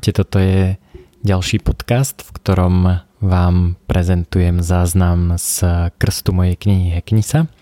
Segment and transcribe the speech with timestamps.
[0.00, 0.80] Ahojte, toto je
[1.20, 5.60] ďalší podcast, v ktorom vám prezentujem záznam z
[6.00, 7.52] krstu mojej knihy Heknisa.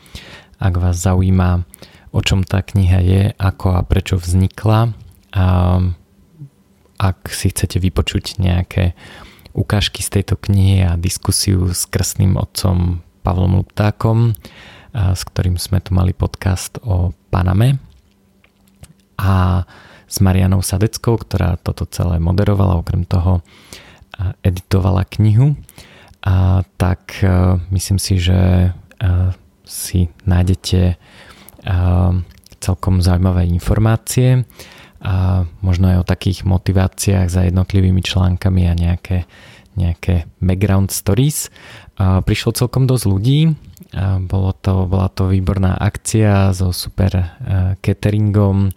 [0.62, 1.66] Ak vás zaujíma,
[2.14, 4.94] o čom tá kniha je, ako a prečo vznikla,
[5.34, 5.46] a
[6.94, 8.94] ak si chcete vypočuť nejaké
[9.50, 14.38] ukážky z tejto knihy a diskusiu s krstným otcom Pavlom Luptákom,
[14.94, 17.82] s ktorým sme tu mali podcast o Paname.
[19.18, 19.66] A
[20.08, 23.44] s Marianou Sadeckou, ktorá toto celé moderovala, okrem toho
[24.42, 25.54] editovala knihu.
[26.26, 28.70] A tak e, myslím si, že e,
[29.62, 30.94] si nájdete e,
[32.58, 34.42] celkom zaujímavé informácie
[34.98, 39.30] a možno aj o takých motiváciách za jednotlivými článkami a nejaké,
[39.78, 41.54] nejaké background stories.
[42.02, 43.54] A prišlo celkom dosť ľudí,
[43.94, 47.14] a bolo to, bola to výborná akcia so super
[47.78, 48.74] cateringom,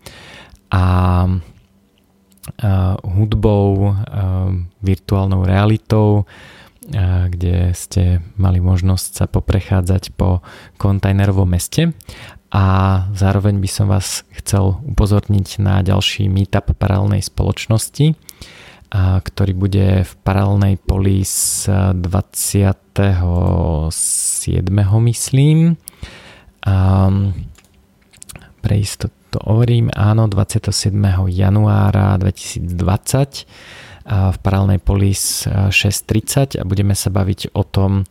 [0.72, 1.28] a
[3.04, 3.96] hudbou,
[4.82, 6.26] virtuálnou realitou,
[7.30, 10.42] kde ste mali možnosť sa poprechádzať po
[10.82, 11.94] kontajnerovom meste
[12.52, 12.66] a
[13.16, 18.18] zároveň by som vás chcel upozorniť na ďalší meetup paralelnej spoločnosti,
[19.24, 22.92] ktorý bude v paralelnej polis 27.
[25.00, 25.60] myslím.
[28.62, 30.92] Pre istotu to hovorím, áno, 27.
[31.32, 33.48] januára 2020
[34.12, 38.04] v paralelnej polis 6.30 a budeme sa baviť o tom,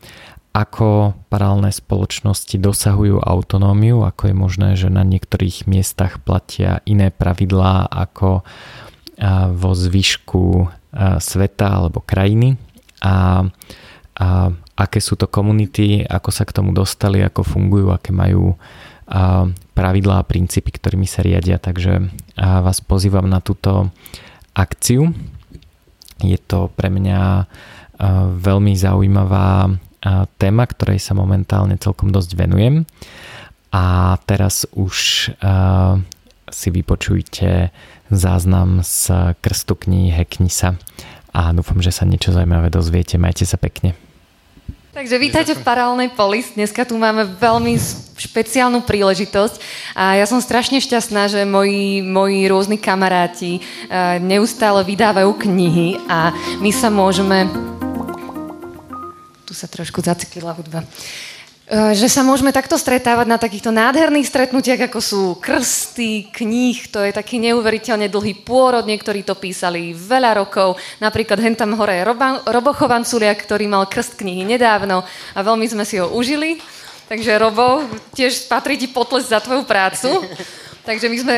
[0.50, 7.86] ako paralelné spoločnosti dosahujú autonómiu, ako je možné, že na niektorých miestach platia iné pravidlá
[7.86, 8.42] ako
[9.54, 10.44] vo zvyšku
[11.20, 12.58] sveta alebo krajiny
[13.04, 13.46] a,
[14.18, 14.28] a
[14.74, 18.56] aké sú to komunity, ako sa k tomu dostali, ako fungujú, aké majú
[19.80, 21.56] pravidlá a princípy, ktorými sa riadia.
[21.56, 23.88] Takže vás pozývam na túto
[24.52, 25.16] akciu.
[26.20, 27.48] Je to pre mňa
[28.36, 29.72] veľmi zaujímavá
[30.36, 32.84] téma, ktorej sa momentálne celkom dosť venujem.
[33.72, 34.96] A teraz už
[36.50, 37.72] si vypočujte
[38.10, 40.76] záznam z krstu knihy Heknisa
[41.30, 43.16] a dúfam, že sa niečo zaujímavé dozviete.
[43.16, 43.94] Majte sa pekne.
[44.90, 46.50] Takže vítajte v Paralelnej polis.
[46.58, 47.78] Dneska tu máme veľmi
[48.18, 49.62] špeciálnu príležitosť
[49.94, 56.34] a ja som strašne šťastná, že moji, moji rôzni kamaráti uh, neustále vydávajú knihy a
[56.58, 57.46] my sa môžeme...
[59.46, 60.82] Tu sa trošku zaciklila hudba.
[60.82, 61.29] Eh,
[61.70, 67.14] že sa môžeme takto stretávať na takýchto nádherných stretnutiach, ako sú krsty, kníh, to je
[67.14, 72.06] taký neuveriteľne dlhý pôrod, niektorí to písali veľa rokov, napríklad hen tam hore je
[72.50, 76.58] Robo Chovanculia, ktorý mal krst knihy nedávno a veľmi sme si ho užili.
[77.06, 77.86] Takže Robo,
[78.18, 80.26] tiež patrí ti potles za tvoju prácu.
[80.86, 81.36] Takže my sme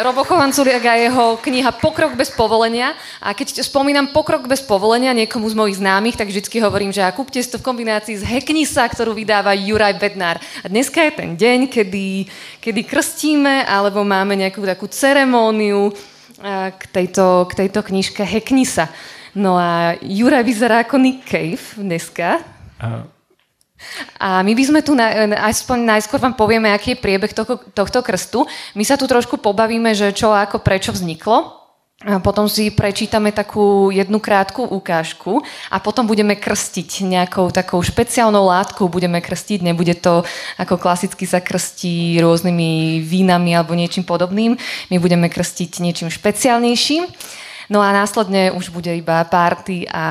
[0.00, 2.96] Robo Chovanculiak a jeho kniha Pokrok bez povolenia.
[3.20, 7.12] A keď spomínam Pokrok bez povolenia niekomu z mojich známych, tak vždy hovorím, že a
[7.12, 10.40] kúpte to v kombinácii s Heknisa, ktorú vydáva Juraj Bednár.
[10.64, 12.24] A dneska je ten deň, kedy,
[12.64, 15.92] kedy krstíme alebo máme nejakú takú ceremóniu
[16.72, 18.88] k tejto, k tejto knižke Heknisa.
[19.36, 22.40] No a Juraj vyzerá ako Nick Cave dneska.
[22.80, 23.19] Uh.
[24.20, 24.92] A my by sme tu,
[25.34, 28.44] aspoň najskôr vám povieme, aký je priebeh tohto, tohto krstu.
[28.76, 31.60] My sa tu trošku pobavíme, že čo, ako, prečo vzniklo.
[32.00, 38.48] A potom si prečítame takú jednu krátku ukážku a potom budeme krstiť nejakou takou špeciálnou
[38.48, 40.24] látkou, budeme krstiť, nebude to
[40.56, 44.56] ako klasicky sa krstí rôznymi vínami alebo niečím podobným,
[44.88, 47.04] my budeme krstiť niečím špeciálnejším.
[47.70, 50.06] No a následne už bude iba party a,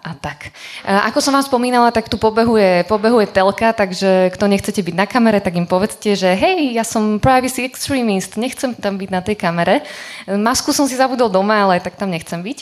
[0.00, 0.56] a tak.
[0.88, 5.44] Ako som vám spomínala, tak tu pobehuje, pobehuje telka, takže kto nechcete byť na kamere,
[5.44, 9.84] tak im povedzte, že hej, ja som privacy extremist, nechcem tam byť na tej kamere.
[10.24, 12.58] Masku som si zabudol doma, ale tak tam nechcem byť.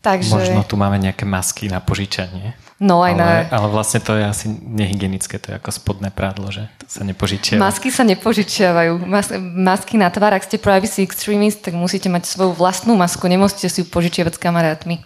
[0.00, 0.32] Takže...
[0.32, 2.56] Možno tu máme nejaké masky na požičanie.
[2.76, 3.28] No aj ale, na...
[3.48, 7.56] ale vlastne to je asi nehygienické, to je ako spodné prádlo, že to sa nepožičiava.
[7.56, 9.00] Masky sa nepožičiavajú.
[9.00, 13.72] Mas, masky na tvár, ak ste privacy extremist, tak musíte mať svoju vlastnú masku, nemôžete
[13.72, 15.00] si ju požičiavať s kamarátmi.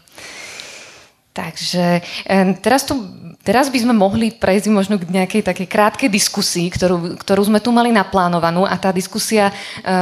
[1.31, 2.03] Takže
[2.59, 3.07] teraz, tu,
[3.47, 7.71] teraz by sme mohli prejsť možno k nejakej takej krátkej diskusii, ktorú, ktorú sme tu
[7.71, 9.55] mali naplánovanú a tá diskusia e,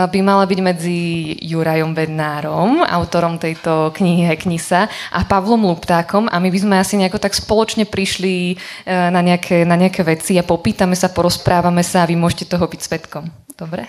[0.09, 1.01] by mala byť medzi
[1.45, 7.21] Jurajom Bednárom, autorom tejto knihy Heknisa a Pavlom Luptákom a my by sme asi nejako
[7.21, 8.57] tak spoločne prišli
[8.89, 12.65] e, na nejaké, na nejaké veci a popýtame sa, porozprávame sa a vy môžete toho
[12.65, 13.29] byť svetkom.
[13.53, 13.85] Dobre?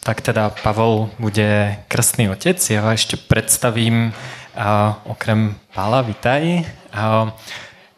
[0.00, 2.56] Tak teda Pavol bude krstný otec.
[2.56, 4.16] Ja ešte predstavím
[5.06, 6.66] okrem Pála, vitaj.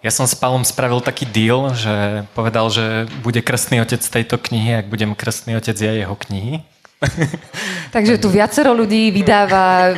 [0.03, 4.83] Ja som s Pálom spravil taký deal, že povedal, že bude krstný otec tejto knihy,
[4.83, 6.67] ak budem krstný otec ja jeho knihy.
[7.95, 9.95] Takže tu viacero ľudí vydáva,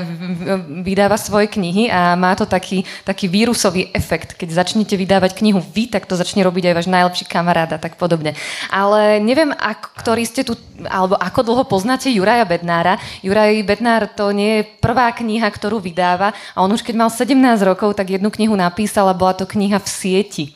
[0.82, 4.34] vydáva svoje knihy a má to taký, taký vírusový efekt.
[4.34, 8.00] Keď začnete vydávať knihu vy, tak to začne robiť aj váš najlepší kamarát a tak
[8.00, 8.32] podobne.
[8.72, 10.56] Ale neviem, ak, ktorí ste tu,
[10.88, 12.96] alebo ako dlho poznáte Juraja Bednára.
[13.20, 17.36] Juraj Bednár to nie je prvá kniha, ktorú vydáva a on už keď mal 17
[17.62, 20.46] rokov, tak jednu knihu napísal a bola to kniha v sieti.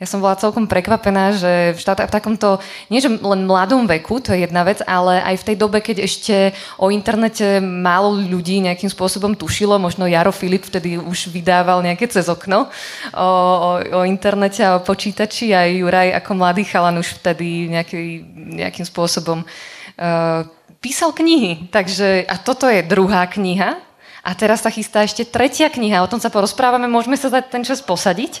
[0.00, 2.56] Ja som bola celkom prekvapená, že v, štát, v takomto,
[2.88, 6.00] nie že len mladom veku, to je jedna vec, ale aj v tej dobe, keď
[6.00, 12.08] ešte o internete málo ľudí nejakým spôsobom tušilo, možno Jaro Filip vtedy už vydával nejaké
[12.08, 12.72] cez okno
[13.12, 18.24] o, o, o internete a o počítači a Juraj ako mladý chalan už vtedy nejaký,
[18.56, 20.48] nejakým spôsobom uh,
[20.80, 21.68] písal knihy.
[21.68, 23.76] Takže, a toto je druhá kniha,
[24.24, 27.60] a teraz sa chystá ešte tretia kniha, o tom sa porozprávame, môžeme sa za ten
[27.60, 28.40] čas posadiť.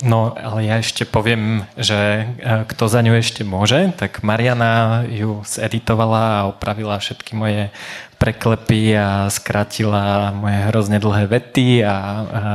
[0.00, 5.44] No, ale ja ešte poviem, že e, kto za ňu ešte môže, tak Mariana ju
[5.44, 7.68] zeditovala a opravila všetky moje
[8.16, 11.96] preklepy a skratila moje hrozne dlhé vety a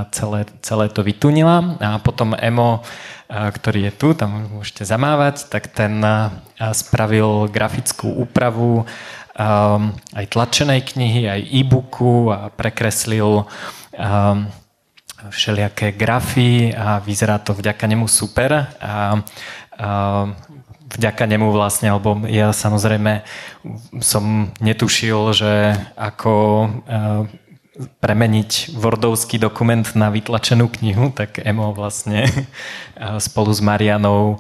[0.10, 1.78] celé, celé to vytunila.
[1.78, 6.34] A potom Emo, e, ktorý je tu, tam môžete zamávať, tak ten e,
[6.74, 8.82] spravil grafickú úpravu
[10.16, 13.44] aj tlačenej knihy, aj e-booku a prekreslil
[15.30, 18.52] všelijaké grafy a vyzerá to vďaka nemu super.
[18.54, 18.96] A, a
[20.86, 23.26] vďaka nemu vlastne, alebo ja samozrejme
[24.00, 25.54] som netušil, že
[26.00, 26.34] ako
[28.00, 32.24] premeniť Wordovský dokument na vytlačenú knihu, tak Emo vlastne
[33.20, 34.40] spolu s Marianou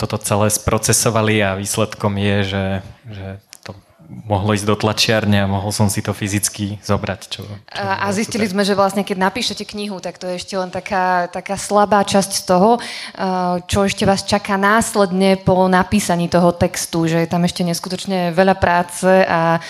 [0.00, 2.66] toto celé sprocesovali a výsledkom je, že,
[3.06, 3.26] že
[4.10, 7.20] mohlo ísť do tlačiarne a mohol som si to fyzicky zobrať.
[7.30, 8.52] Čo, čo a, zistili super.
[8.58, 12.30] sme, že vlastne keď napíšete knihu, tak to je ešte len taká, taká slabá časť
[12.30, 12.70] z toho,
[13.70, 18.54] čo ešte vás čaká následne po napísaní toho textu, že je tam ešte neskutočne veľa
[18.58, 19.62] práce a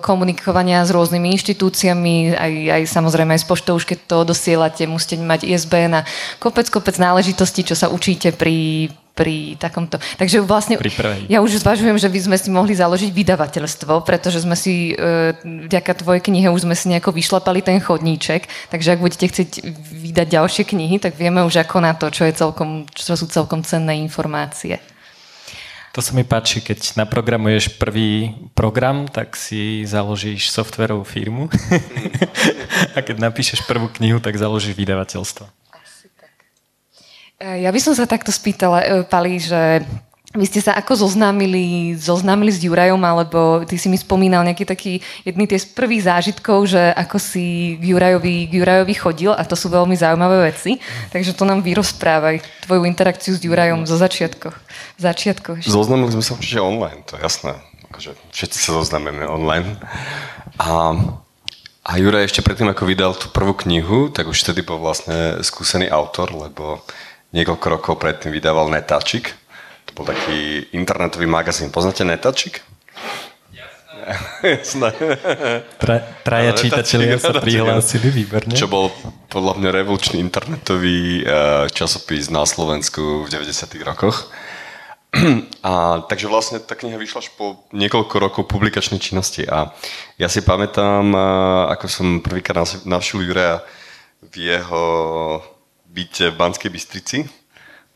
[0.00, 5.20] komunikovania s rôznymi inštitúciami, aj, aj samozrejme aj s poštou, už keď to dosielate, musíte
[5.20, 6.06] mať ISBN a
[6.40, 10.00] kopec, kopec náležitostí, čo sa učíte pri, pri takomto...
[10.16, 10.80] Takže vlastne
[11.28, 15.36] ja už zvažujem, že by sme si mohli založiť vydavateľstvo, pretože sme si e,
[15.68, 19.50] vďaka tvojej knihe už sme si nejako vyšlapali ten chodníček, takže ak budete chcieť
[19.92, 23.60] vydať ďalšie knihy, tak vieme už ako na to, čo, je celkom, čo sú celkom
[23.60, 24.80] cenné informácie.
[25.92, 31.52] To sa mi páči, keď naprogramuješ prvý program, tak si založíš softverovú firmu
[32.96, 35.61] a keď napíšeš prvú knihu, tak založíš vydavateľstvo.
[37.42, 39.82] Ja by som sa takto spýtala, e, Pali, že
[40.32, 44.92] vy ste sa ako zoznámili, zoznámili s Jurajom, alebo ty si mi spomínal nejaký taký
[45.28, 49.52] jedný tie z prvých zážitkov, že ako si k Jurajovi, k Jurajovi chodil a to
[49.52, 50.80] sú veľmi zaujímavé veci.
[51.12, 54.56] Takže to nám vyrozprávaj, tvoju interakciu s Jurajom zo začiatkoch.
[54.96, 57.52] začiatkoch Zoznámili sme sa určite online, to je jasné.
[57.92, 59.76] Akože všetci sa zoznámime online.
[60.56, 60.96] A,
[61.84, 65.92] a Juraj ešte predtým, ako vydal tú prvú knihu, tak už vtedy bol vlastne skúsený
[65.92, 66.80] autor, lebo
[67.32, 69.32] niekoľko rokov predtým vydával Netačik.
[69.88, 71.72] To bol taký internetový magazín.
[71.72, 72.60] Poznáte Netačik?
[74.42, 74.90] Jasné.
[75.78, 75.96] Tra,
[76.26, 78.54] traja čítatelia sa prihlásili výborne.
[78.54, 78.90] Čo bol
[79.30, 84.30] podľa mňa revolučný internetový uh, časopis na Slovensku v 90 rokoch.
[85.62, 89.70] A takže vlastne tá kniha vyšla až po niekoľko rokov publikačnej činnosti a
[90.16, 93.56] ja si pamätám, uh, ako som prvýkrát navštívil Juraja
[94.24, 94.84] v jeho
[95.92, 97.28] byte v Banskej Bystrici.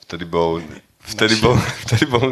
[0.04, 0.60] Vtedy bol,
[1.00, 1.56] vtedy bol,
[1.88, 2.28] vtedy bol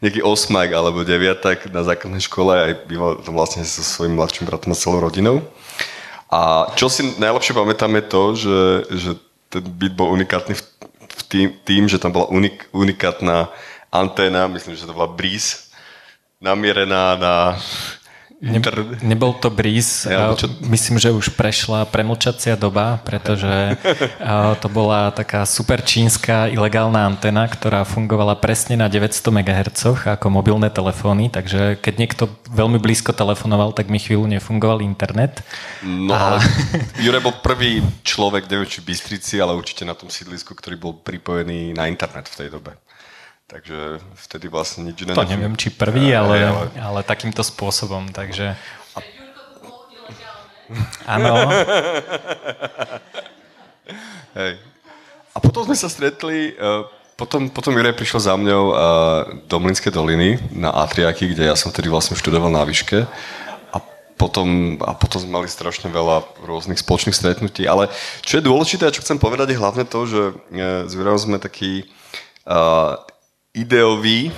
[0.00, 4.72] nejaký osmak alebo deviatak na základnej škole a býval tam vlastne so svojím mladším bratom
[4.72, 5.42] a celou rodinou.
[6.30, 8.60] A čo si najlepšie pamätám je to, že,
[8.94, 9.10] že
[9.50, 10.62] ten byt bol unikátny v,
[11.06, 13.50] v tým, tým, že tam bola unik, unikátna
[13.94, 15.70] anténa, myslím, že to bola Breeze,
[16.42, 17.34] namierená na
[18.40, 18.60] ne,
[19.00, 20.48] nebol to Breeze, ja, čo...
[20.68, 23.80] myslím, že už prešla premlčacia doba, pretože
[24.62, 30.68] to bola taká super čínska ilegálna antena, ktorá fungovala presne na 900 MHz ako mobilné
[30.68, 35.40] telefóny, takže keď niekto veľmi blízko telefonoval, tak mi chvíľu nefungoval internet.
[35.80, 36.36] No a...
[36.36, 36.38] ale
[37.04, 41.72] Jure bol prvý človek, neviem či Bystrici, ale určite na tom sídlisku, ktorý bol pripojený
[41.72, 42.76] na internet v tej dobe.
[43.46, 45.14] Takže vtedy vlastne nič iné...
[45.14, 46.66] To neviem, či prvý, ale, ale...
[46.82, 48.58] ale takýmto spôsobom, takže...
[51.06, 51.30] Áno.
[54.38, 54.58] Hej.
[55.30, 58.76] A potom sme sa stretli, uh, potom, potom Juraj prišiel za mňou uh,
[59.46, 63.06] do Mlinskej doliny na Atriaky, kde ja som vtedy vlastne študoval na výške.
[63.70, 63.78] A
[64.18, 67.62] potom, a potom sme mali strašne veľa rôznych spoločných stretnutí.
[67.70, 67.94] Ale
[68.26, 71.38] čo je dôležité a čo chcem povedať je hlavne to, že uh, s Jurajom sme
[71.38, 71.86] taký
[72.50, 72.98] uh,
[73.56, 74.30] ideový,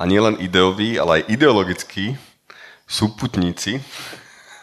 [0.00, 2.16] a nielen ideový, ale aj ideologický
[2.88, 3.84] súputníci.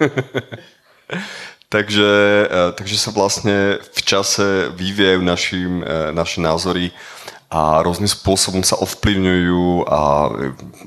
[1.73, 2.09] takže,
[2.49, 6.89] eh, takže sa vlastne v čase vyvíjajú našim, eh, naše názory
[7.53, 9.99] a rôznym spôsobom sa ovplyvňujú a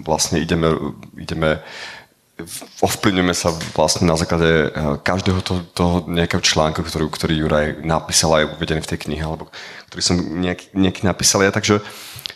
[0.03, 0.77] vlastne ideme,
[1.17, 1.63] ideme
[2.81, 4.73] ovplyvňujeme sa vlastne na základe
[5.05, 9.25] každého toho, toho nejakého článku, ktorý, ktorý Juraj napísal a je uvedený v tej knihe,
[9.25, 9.49] alebo
[9.93, 11.85] ktorý som nejaký, nejaký napísal ja, takže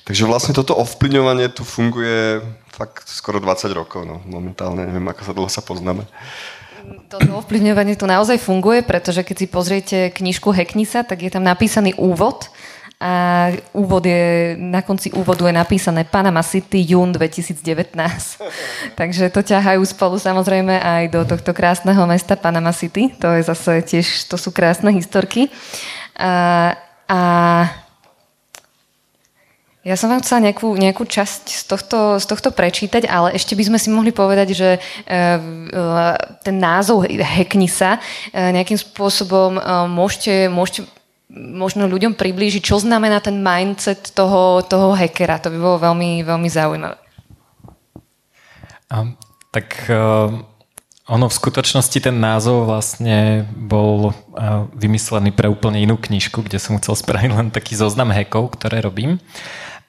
[0.03, 2.43] Takže vlastne toto ovplyvňovanie tu funguje
[2.75, 6.03] fakt skoro 20 rokov, no, momentálne, neviem, ako sa dlho sa poznáme.
[7.09, 11.97] Toto ovplyvňovanie tu naozaj funguje, pretože keď si pozriete knižku Heknisa, tak je tam napísaný
[11.97, 12.51] úvod
[13.05, 17.61] a úvod je, na konci úvodu je napísané Panama City, jún 2019.
[19.01, 23.13] Takže to ťahajú spolu samozrejme aj do tohto krásneho mesta Panama City.
[23.21, 25.51] To je zase tiež, to sú krásne historky.
[26.17, 26.73] A,
[27.11, 27.21] a
[29.85, 33.69] ja som vám chcela nejakú, nejakú časť z tohto, z tohto prečítať, ale ešte by
[33.69, 39.61] sme si mohli povedať, že uh, ten názov Hackni sa uh, nejakým spôsobom
[39.93, 40.89] môžete, môžete
[41.35, 45.43] možno ľuďom priblížiť, čo znamená ten mindset toho, toho hackera.
[45.43, 46.99] To by bolo veľmi, veľmi zaujímavé.
[48.93, 49.19] Um,
[49.51, 50.31] tak uh,
[51.11, 56.79] ono v skutočnosti ten názov vlastne bol uh, vymyslený pre úplne inú knižku, kde som
[56.79, 59.19] chcel spraviť len taký zoznam hackov, ktoré robím.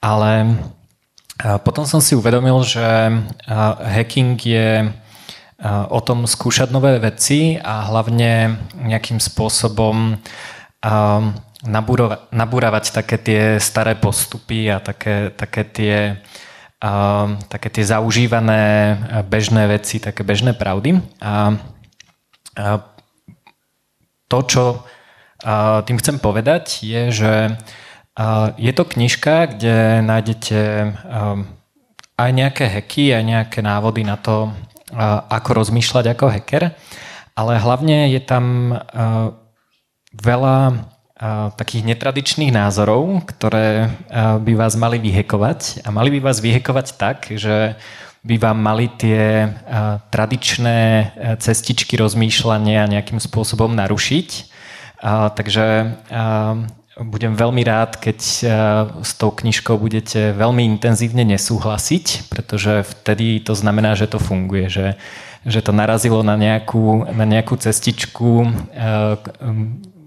[0.05, 0.61] Ale
[1.65, 2.85] potom som si uvedomil, že
[3.81, 4.93] hacking je
[5.89, 10.21] o tom skúšať nové veci a hlavne nejakým spôsobom
[12.29, 15.95] nabúravať také tie staré postupy a také, také tie
[17.49, 18.63] také tie zaužívané
[19.25, 21.01] bežné veci, také bežné pravdy.
[21.17, 21.49] A
[24.29, 24.63] to, čo
[25.89, 27.33] tým chcem povedať, je, že
[28.55, 31.43] je to knižka, kde nájdete um,
[32.15, 34.47] aj nejaké hacky, aj nejaké návody na to,
[34.95, 36.71] uh, ako rozmýšľať ako hacker,
[37.35, 39.35] ale hlavne je tam uh,
[40.15, 40.77] veľa uh,
[41.59, 47.75] takých netradičných názorov, ktoré by vás mali vyhekovať a mali by vás vyhekovať tak, že
[48.25, 49.53] by vám mali tie
[50.09, 54.29] tradičné cestičky rozmýšľania nejakým spôsobom narušiť.
[55.37, 55.65] Takže
[56.95, 58.49] budem veľmi rád, keď eh,
[59.03, 64.87] s tou knižkou budete veľmi intenzívne nesúhlasiť, pretože vtedy to znamená, že to funguje, že,
[65.43, 69.19] že to narazilo na nejakú, na nejakú cestičku eh,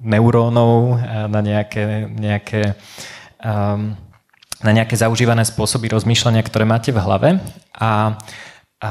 [0.00, 2.62] neurónov, eh, na nejaké, nejaké,
[3.44, 3.92] ehm,
[4.64, 7.28] na nejaké zaužívané spôsoby rozmýšľania, ktoré máte v hlave.
[7.76, 8.16] A,
[8.80, 8.90] a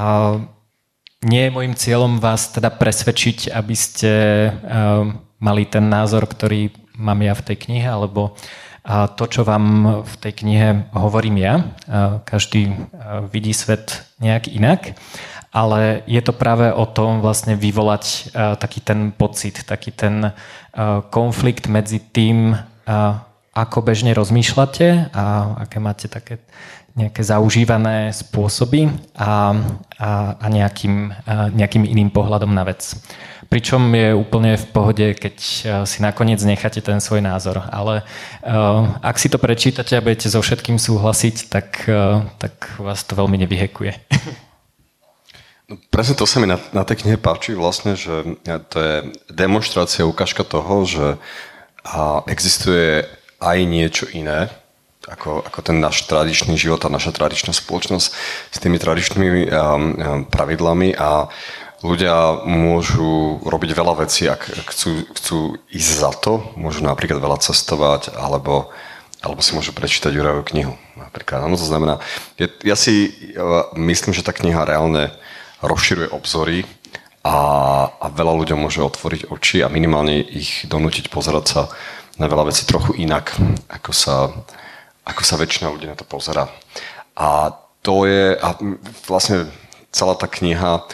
[1.26, 4.12] nie je môjim cieľom vás teda presvedčiť, aby ste
[5.42, 8.34] mali ten názor, ktorý mám ja v tej knihe, alebo
[8.88, 11.54] to, čo vám v tej knihe hovorím ja.
[12.24, 12.72] Každý
[13.28, 14.96] vidí svet nejak inak,
[15.52, 20.32] ale je to práve o tom vlastne vyvolať taký ten pocit, taký ten
[21.12, 22.56] konflikt medzi tým,
[23.52, 25.24] ako bežne rozmýšľate a
[25.68, 26.40] aké máte také
[26.98, 29.54] nejaké zaužívané spôsoby a,
[30.02, 31.14] a, a nejakým,
[31.54, 32.98] nejakým iným pohľadom na vec.
[33.48, 37.64] Pričom je úplne v pohode, keď eh, si nakoniec necháte ten svoj názor.
[37.72, 43.04] Ale uh, ak si to prečítate a budete so všetkým súhlasiť, tak, uh, tak vás
[43.08, 43.96] to veľmi nevyhekuje.
[45.68, 48.40] No, presne to sa mi na, na tej knihe páči vlastne, že
[48.72, 48.96] to je
[49.28, 51.20] demonstrácia, ukážka toho, že
[51.88, 53.08] a existuje
[53.40, 54.52] aj niečo iné,
[55.08, 58.08] ako, ako ten náš tradičný život a naša tradičná spoločnosť
[58.52, 61.32] s tými tradičnými um, pravidlami a
[61.86, 65.38] ľudia môžu robiť veľa vecí, ak chcú, chcú
[65.70, 66.42] ísť za to.
[66.58, 68.74] Môžu napríklad veľa cestovať, alebo,
[69.22, 70.74] alebo si môžu prečítať Jurajovú knihu.
[70.98, 71.46] Napríklad.
[71.46, 72.02] No, to znamená,
[72.42, 75.14] je, ja si ja myslím, že tá kniha reálne
[75.62, 76.66] rozširuje obzory
[77.22, 77.38] a,
[78.02, 81.62] a veľa ľuďom môže otvoriť oči a minimálne ich donútiť pozerať sa
[82.18, 83.38] na veľa vecí trochu inak,
[83.70, 84.34] ako sa,
[85.06, 86.50] ako sa väčšina ľudí na to pozera.
[87.14, 87.54] A
[87.86, 88.58] to je, a
[89.06, 89.50] vlastne
[89.94, 90.86] celá tá kniha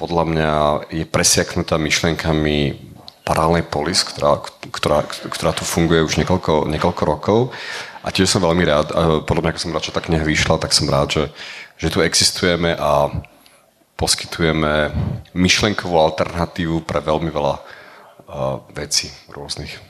[0.00, 0.52] podľa mňa
[0.88, 2.88] je presiaknutá myšlenkami
[3.20, 4.40] paralelnej polis, ktorá,
[4.72, 7.40] ktorá, ktorá tu funguje už niekoľko, niekoľko rokov.
[8.00, 8.96] A tiež som veľmi rád,
[9.28, 11.24] podľa mňa, ako som rád, že tá kniha vyšla, tak som rád, že,
[11.76, 13.12] že tu existujeme a
[14.00, 14.88] poskytujeme
[15.36, 19.89] myšlenkovú alternatívu pre veľmi veľa uh, vecí rôznych.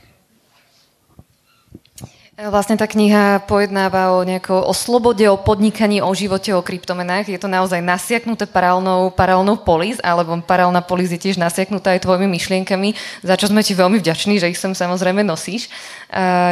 [2.40, 7.28] Vlastne tá kniha pojednáva o, nejako, o slobode, o podnikaní, o živote, o kryptomenách.
[7.28, 12.24] Je to naozaj nasiaknuté paralelnou, paralelnou polis, alebo paralelná polis je tiež nasiaknutá aj tvojimi
[12.32, 15.68] myšlienkami, za čo sme ti veľmi vďační, že ich sem samozrejme nosíš.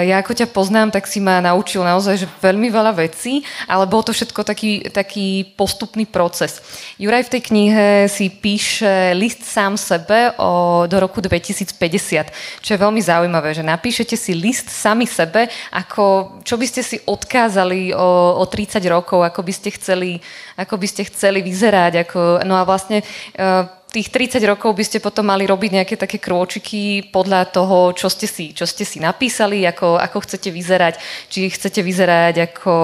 [0.04, 4.04] Ja ako ťa poznám, tak si ma naučil naozaj že veľmi veľa vecí, ale bol
[4.04, 6.60] to všetko taký, taký postupný proces.
[7.00, 12.78] Juraj v tej knihe si píše list sám sebe o, do roku 2050, čo je
[12.78, 18.42] veľmi zaujímavé, že napíšete si list sami sebe ako, čo by ste si odkázali o,
[18.42, 20.18] o 30 rokov, ako by ste chceli,
[20.58, 22.02] ako by ste chceli vyzerať.
[22.02, 23.06] Ako, no a vlastne
[23.38, 28.12] uh, tých 30 rokov by ste potom mali robiť nejaké také krôčiky podľa toho, čo
[28.12, 31.00] ste si, čo ste si napísali, ako, ako chcete vyzerať.
[31.32, 32.76] Či chcete vyzerať ako,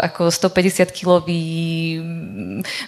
[0.00, 1.44] ako 150-kilový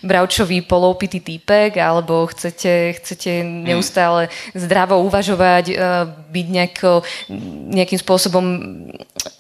[0.01, 5.75] bravčový poloupitý týpek, alebo chcete, chcete neustále zdravo uvažovať, e,
[6.09, 7.05] byť nejako,
[7.77, 8.45] nejakým spôsobom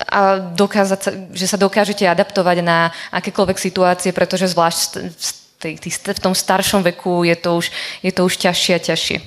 [0.05, 5.01] a dokázať, že sa dokážete adaptovať na akékoľvek situácie, pretože zvlášť
[5.59, 7.67] tej, tej, v tom staršom veku je to už,
[8.03, 9.19] je to už ťažšie a ťažšie.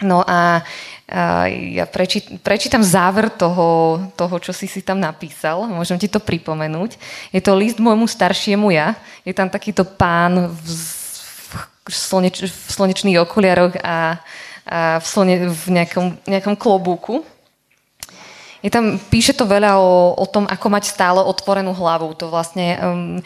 [0.00, 0.64] No a,
[1.08, 5.68] a ja preči, prečítam záver toho, toho, čo si si tam napísal.
[5.68, 6.96] Môžem ti to pripomenúť.
[7.32, 8.96] Je to list môjmu staršiemu ja.
[9.24, 10.68] Je tam takýto pán v,
[11.84, 14.16] v, slneč, v slnečných okuliaroch a,
[14.64, 17.20] a v, slne, v nejakom, nejakom klobúku.
[18.60, 22.12] Je tam, píše to veľa o, o tom, ako mať stále otvorenú hlavu.
[22.20, 23.16] To vlastne um,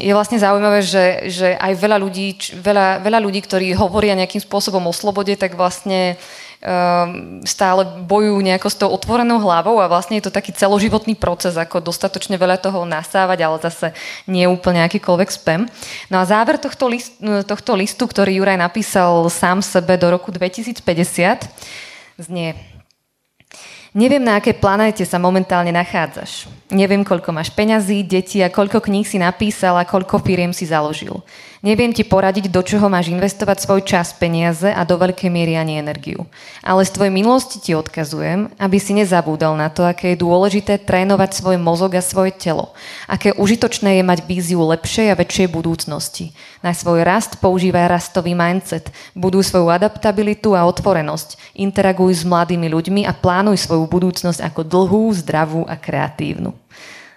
[0.00, 4.80] je vlastne zaujímavé, že, že aj veľa ľudí, veľa, veľa ľudí, ktorí hovoria nejakým spôsobom
[4.88, 6.16] o slobode, tak vlastne
[6.64, 11.52] um, stále bojujú nejako s tou otvorenou hlavou a vlastne je to taký celoživotný proces,
[11.60, 13.92] ako dostatočne veľa toho nasávať, ale zase
[14.24, 15.68] nie úplne akýkoľvek spam.
[16.08, 20.80] No a záver tohto, list, tohto listu, ktorý Juraj napísal sám sebe do roku 2050,
[22.16, 22.77] znie
[23.96, 26.44] Neviem, na akej planéte sa momentálne nachádzaš.
[26.68, 31.24] Neviem, koľko máš peňazí, detí a koľko kníh si napísal a koľko firiem si založil.
[31.58, 35.82] Neviem ti poradiť, do čoho máš investovať svoj čas, peniaze a do veľkej miery ani
[35.82, 36.22] energiu.
[36.62, 41.34] Ale z tvojej minulosti ti odkazujem, aby si nezabúdal na to, aké je dôležité trénovať
[41.34, 42.70] svoj mozog a svoje telo.
[43.10, 46.30] Aké užitočné je mať víziu lepšej a väčšej budúcnosti.
[46.62, 53.02] Na svoj rast používaj rastový mindset, buduj svoju adaptabilitu a otvorenosť, interaguj s mladými ľuďmi
[53.02, 56.54] a plánuj svoju budúcnosť ako dlhú, zdravú a kreatívnu.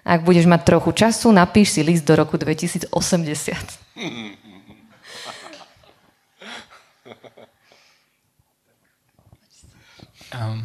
[0.02, 2.90] Ak budeš mať trochu času, napíš si list do roku 2080.
[10.32, 10.64] Um,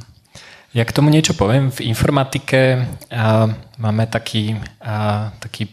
[0.73, 1.75] ja k tomu niečo poviem.
[1.75, 5.69] V informatike uh, máme taký, uh, taký,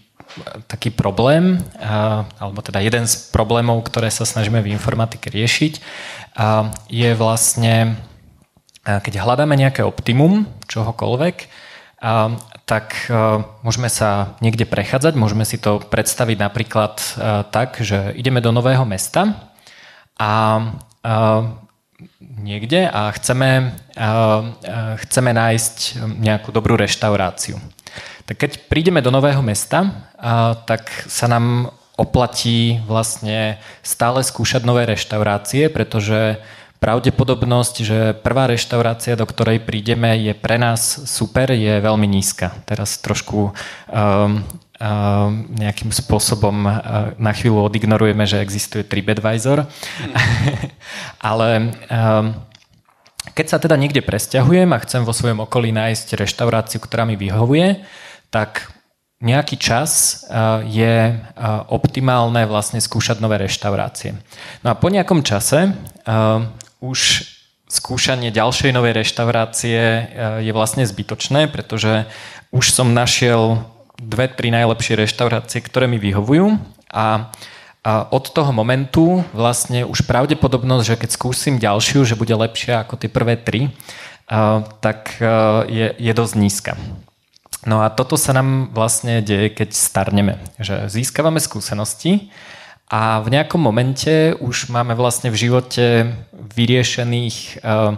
[0.66, 1.62] taký problém,
[2.42, 5.78] alebo teda jeden z problémov, ktoré sa snažíme v informatike riešiť,
[6.90, 8.02] je vlastne,
[8.82, 11.46] keď hľadáme nejaké optimum čohokoľvek,
[12.68, 13.16] tak e,
[13.64, 17.08] môžeme sa niekde prechádzať, môžeme si to predstaviť napríklad e,
[17.48, 19.52] tak, že ideme do nového mesta
[20.20, 20.64] a e,
[22.44, 23.80] niekde a chceme,
[25.00, 27.56] chceme nájsť nejakú dobrú reštauráciu.
[28.28, 30.12] Tak keď prídeme do nového mesta,
[30.68, 36.44] tak sa nám oplatí vlastne stále skúšať nové reštaurácie, pretože
[36.84, 42.52] pravdepodobnosť, že prvá reštaurácia, do ktorej prídeme, je pre nás super, je veľmi nízka.
[42.68, 43.54] Teraz trošku um,
[43.96, 44.44] um,
[45.56, 49.64] nejakým spôsobom uh, na chvíľu odignorujeme, že existuje TripAdvisor.
[51.32, 52.36] Ale um,
[53.32, 57.80] keď sa teda niekde presťahujem a chcem vo svojom okolí nájsť reštauráciu, ktorá mi vyhovuje,
[58.28, 58.68] tak
[59.24, 64.20] nejaký čas uh, je uh, optimálne vlastne skúšať nové reštaurácie.
[64.68, 66.44] No a po nejakom čase uh,
[66.84, 67.24] už
[67.72, 70.02] skúšanie ďalšej novej reštaurácie e,
[70.44, 72.04] je vlastne zbytočné, pretože
[72.52, 73.64] už som našiel
[73.96, 76.60] dve, tri najlepšie reštaurácie, ktoré mi vyhovujú
[76.92, 77.32] a
[77.84, 83.12] od toho momentu vlastne už pravdepodobnosť, že keď skúsim ďalšiu, že bude lepšia ako tie
[83.12, 83.72] prvé tri, e,
[84.80, 85.28] tak e,
[85.68, 86.74] je, je dosť nízka.
[87.64, 90.36] No a toto sa nám vlastne deje, keď starneme.
[90.60, 92.32] Že získavame skúsenosti
[92.94, 97.98] a v nejakom momente už máme vlastne v živote vyriešených uh,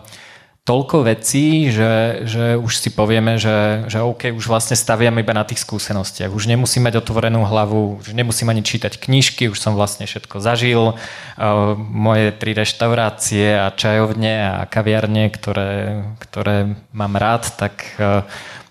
[0.64, 5.44] toľko vecí, že, že už si povieme, že, že OK, už vlastne staviame iba na
[5.44, 6.32] tých skúsenostiach.
[6.32, 10.96] Už nemusím mať otvorenú hlavu, už nemusím ani čítať knižky, už som vlastne všetko zažil.
[11.36, 18.24] Uh, moje tri reštaurácie a čajovne a kaviarne, ktoré, ktoré mám rád, tak uh,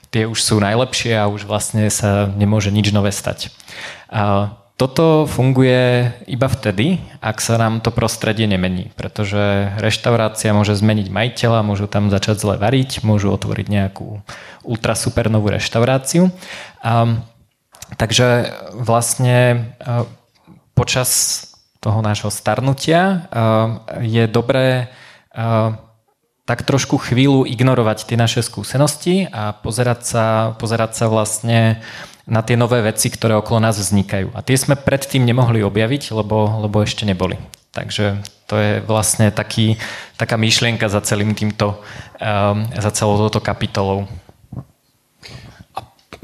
[0.09, 3.53] tie už sú najlepšie a už vlastne sa nemôže nič nové stať.
[4.75, 11.63] Toto funguje iba vtedy, ak sa nám to prostredie nemení, pretože reštaurácia môže zmeniť majiteľa,
[11.63, 14.19] môžu tam začať zle variť, môžu otvoriť nejakú
[14.67, 16.35] ultrasupernovú reštauráciu.
[16.83, 17.23] A,
[17.95, 20.11] takže vlastne a,
[20.75, 21.11] počas
[21.79, 23.15] toho nášho starnutia a,
[24.03, 24.91] je dobré
[25.31, 25.79] a,
[26.51, 30.27] tak trošku chvíľu ignorovať tie naše skúsenosti a pozerať sa,
[30.59, 31.79] pozerať sa vlastne
[32.25, 34.33] na tie nové veci, ktoré okolo nás vznikajú.
[34.33, 37.37] A tie sme predtým nemohli objaviť, lebo, lebo ešte neboli.
[37.75, 39.77] Takže to je vlastne taký,
[40.17, 41.81] taká myšlienka za celým týmto,
[42.21, 44.09] um, za celou touto kapitolou.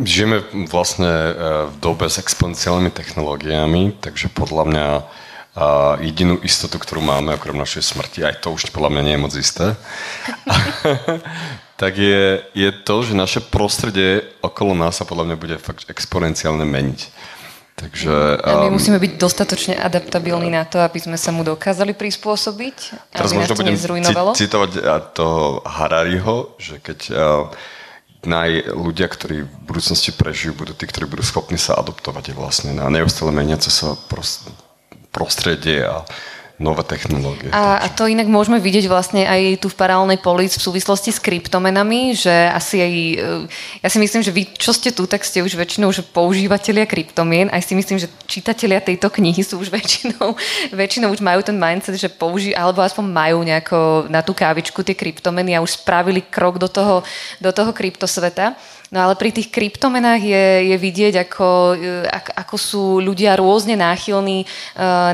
[0.01, 0.41] Žijeme
[0.73, 1.33] vlastne uh,
[1.69, 4.87] v dobe s exponenciálnymi technológiami, takže podľa mňa
[5.51, 9.15] a uh, jedinú istotu, ktorú máme okrem našej smrti, aj to už podľa mňa nie
[9.19, 9.67] je moc isté,
[11.81, 16.69] tak je, je to, že naše prostredie okolo nás sa podľa mňa bude fakt exponenciálne
[16.69, 17.09] meniť.
[17.81, 23.09] Takže, um, my musíme byť dostatočne adaptabilní na to, aby sme sa mu dokázali prispôsobiť.
[23.17, 23.81] Teraz možno budem
[24.37, 24.71] citovať
[25.17, 27.49] toho Harariho, že keď uh,
[28.29, 32.93] naj ľudia, ktorí v budúcnosti prežijú, budú tí, ktorí budú schopní sa adoptovať vlastne na
[32.93, 33.97] neustále meniace sa
[35.09, 36.05] prostredie a
[36.61, 37.49] nové technológie.
[37.57, 41.17] A, a to inak môžeme vidieť vlastne aj tu v paralelnej polis v súvislosti s
[41.17, 43.27] kryptomenami, že asi aj, e,
[43.81, 47.49] ja si myslím, že vy, čo ste tu, tak ste už väčšinou že používateľia kryptomien,
[47.49, 50.37] aj si myslím, že čitatelia tejto knihy sú už väčšinou,
[50.77, 54.93] väčšinou už majú ten mindset, že použijú, alebo aspoň majú nejako na tú kávičku tie
[54.93, 57.01] kryptomeny a už spravili krok do toho,
[57.41, 58.53] do toho kryptosveta.
[58.91, 64.43] No ale pri tých kryptomenách je, je vidieť, ako, e, ako sú ľudia rôzne náchylní
[64.43, 64.47] e,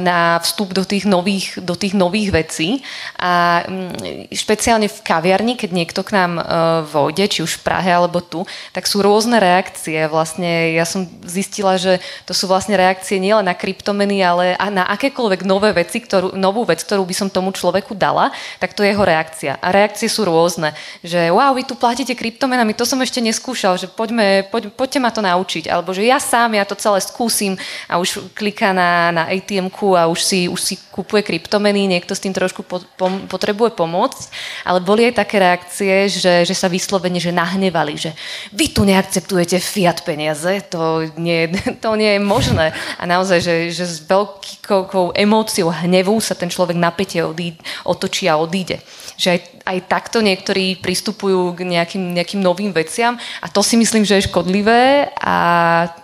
[0.01, 2.81] na vstup do tých nových, do tých nových vecí.
[3.21, 6.43] A mm, špeciálne v kaviarni, keď niekto k nám e,
[6.89, 10.09] vojde, či už v Prahe alebo tu, tak sú rôzne reakcie.
[10.09, 15.45] Vlastne ja som zistila, že to sú vlastne reakcie nielen na kryptomeny, ale na akékoľvek
[15.45, 19.05] nové veci, ktorú, novú vec, ktorú by som tomu človeku dala, tak to je jeho
[19.05, 19.61] reakcia.
[19.61, 20.73] A reakcie sú rôzne.
[21.05, 24.99] Že wow, vy tu platíte kryptomenami, to som ešte neskúšal skúšal, že poďme, poď, poďte
[25.03, 27.59] ma to naučiť, alebo že ja sám, ja to celé skúsim
[27.91, 29.67] a už kliká na, na atm
[29.99, 34.23] a už si, už si kupuje kryptomeny, niekto s tým trošku po, po, potrebuje pomôcť,
[34.63, 38.15] ale boli aj také reakcie, že, že sa vyslovene, že nahnevali, že
[38.55, 41.51] vy tu neakceptujete fiat peniaze, to nie,
[41.83, 42.71] to nie je možné.
[43.03, 48.39] A naozaj, že, že s veľkou emóciou hnevu sa ten človek napätie odí, otočí a
[48.39, 48.79] odíde.
[49.19, 54.07] Že aj, aj takto niektorí pristupujú k nejakým, nejakým novým veciam a to si myslím,
[54.07, 55.37] že je škodlivé a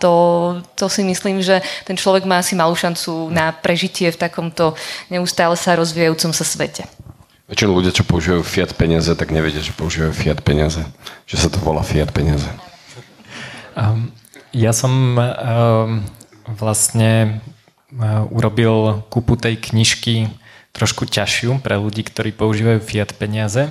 [0.03, 0.13] to,
[0.75, 4.75] to si myslím, že ten človek má asi malú šancu na prežitie v takomto
[5.07, 6.83] neustále sa rozvíjajúcom sa svete.
[7.47, 10.79] Väčšinou ľudia, čo používajú fiat peniaze, tak nevedia, že používajú fiat peniaze.
[11.27, 12.47] Že sa to volá fiat peniaze.
[13.75, 14.15] Um,
[14.55, 16.03] ja som um,
[16.55, 17.41] vlastne
[18.31, 20.29] urobil kúpu tej knižky
[20.73, 23.69] trošku ťažšiu pre ľudí, ktorí používajú fiat peniaze.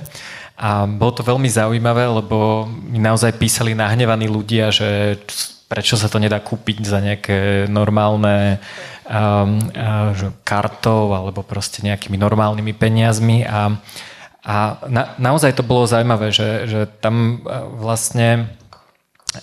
[0.55, 5.19] A bolo to veľmi zaujímavé, lebo mi naozaj písali nahnevaní ľudia, že
[5.67, 8.61] prečo sa to nedá kúpiť za nejaké normálne
[9.09, 10.13] um, uh,
[10.45, 13.73] kartou alebo proste nejakými normálnymi peniazmi a,
[14.45, 18.53] a na, naozaj to bolo zaujímavé, že, že tam uh, vlastne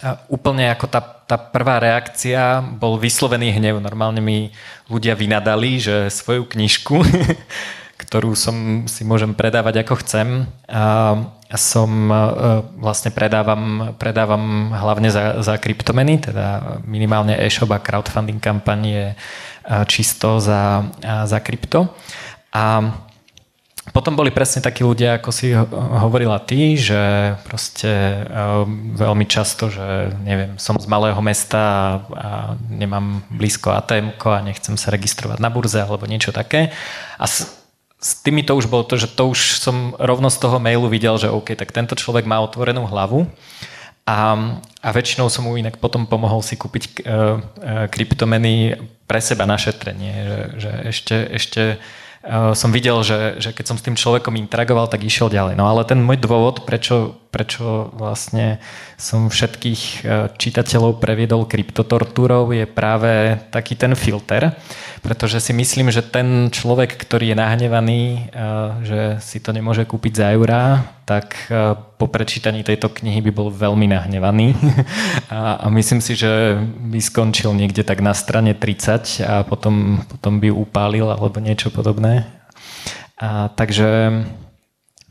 [0.06, 3.78] uh, úplne ako tá, tá prvá reakcia bol vyslovený hnev.
[3.78, 4.50] Normálne mi
[4.90, 6.98] ľudia vynadali, že svoju knižku
[8.00, 10.48] ktorú som si môžem predávať ako chcem.
[10.64, 11.14] A
[11.60, 12.14] som e,
[12.80, 19.16] vlastne predávam, predávam hlavne za, za kryptomeny, teda minimálne e-shop a crowdfunding kampaň je e,
[19.84, 21.92] čisto za, za krypto.
[22.54, 22.94] A
[23.88, 25.56] potom boli presne takí ľudia, ako si
[26.04, 27.88] hovorila ty, že proste
[28.94, 34.92] veľmi často, že neviem, som z malého mesta a, nemám blízko atm a nechcem sa
[34.92, 36.76] registrovať na burze alebo niečo také.
[37.16, 40.84] A s tými to už bolo to, že to už som rovno z toho mailu
[40.92, 43.32] videl, že OK, tak tento človek má otvorenú hlavu
[44.04, 44.18] a,
[44.80, 49.60] a väčšinou som mu inak potom pomohol si kúpiť uh, uh, kryptomeny pre seba na
[49.60, 51.62] šetrenie, že, že ešte, ešte
[52.52, 55.56] som videl, že, že keď som s tým človekom interagoval, tak išiel ďalej.
[55.56, 58.58] No ale ten môj dôvod, prečo, prečo vlastne
[58.98, 64.54] som všetkých čitateľov previedol kryptotortúrou, je práve taký ten filter,
[65.00, 68.20] pretože si myslím, že ten človek, ktorý je nahnevaný, eh,
[68.84, 73.48] že si to nemôže kúpiť za eurá, tak eh, po prečítaní tejto knihy by bol
[73.48, 74.52] veľmi nahnevaný
[75.32, 80.40] a, a myslím si, že by skončil niekde tak na strane 30 a potom, potom
[80.40, 82.28] by upálil alebo niečo podobné.
[83.16, 84.24] A, takže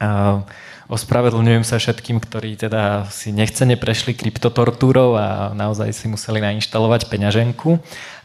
[0.02, 0.42] a,
[0.90, 7.80] ospravedlňujem sa všetkým, ktorí teda si nechcene prešli kryptotortúrou a naozaj si museli nainštalovať peňaženku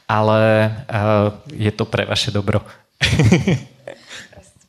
[0.08, 0.70] ale
[1.52, 2.60] je to pre vaše dobro.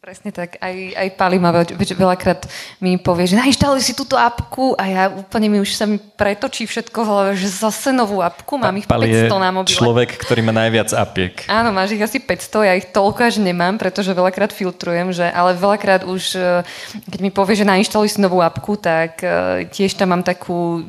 [0.06, 0.62] Presne tak.
[0.62, 2.46] Aj, aj Pali ma veľ, veľakrát
[2.78, 6.70] mi povie, že nainštaluj si túto apku a ja úplne mi už sa mi pretočí
[6.70, 9.74] všetko v hlave, že zase novú apku, mám ich 500 na mobile.
[9.74, 11.34] človek, ktorý má najviac apiek.
[11.50, 15.58] Áno, máš ich asi 500, ja ich toľko až nemám, pretože veľakrát filtrujem, že, ale
[15.58, 16.62] veľakrát už, e,
[17.10, 20.86] keď mi povie, že nainštaluj si novú apku, tak e, tiež tam mám takú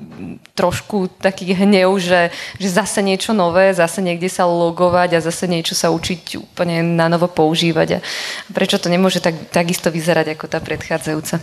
[0.53, 2.29] trošku taký hnev, že,
[2.61, 7.09] že zase niečo nové, zase niekde sa logovať a zase niečo sa učiť úplne na
[7.09, 7.89] novo používať.
[7.97, 11.39] A prečo to nemôžem nemôže tak, takisto vyzerať ako tá predchádzajúca.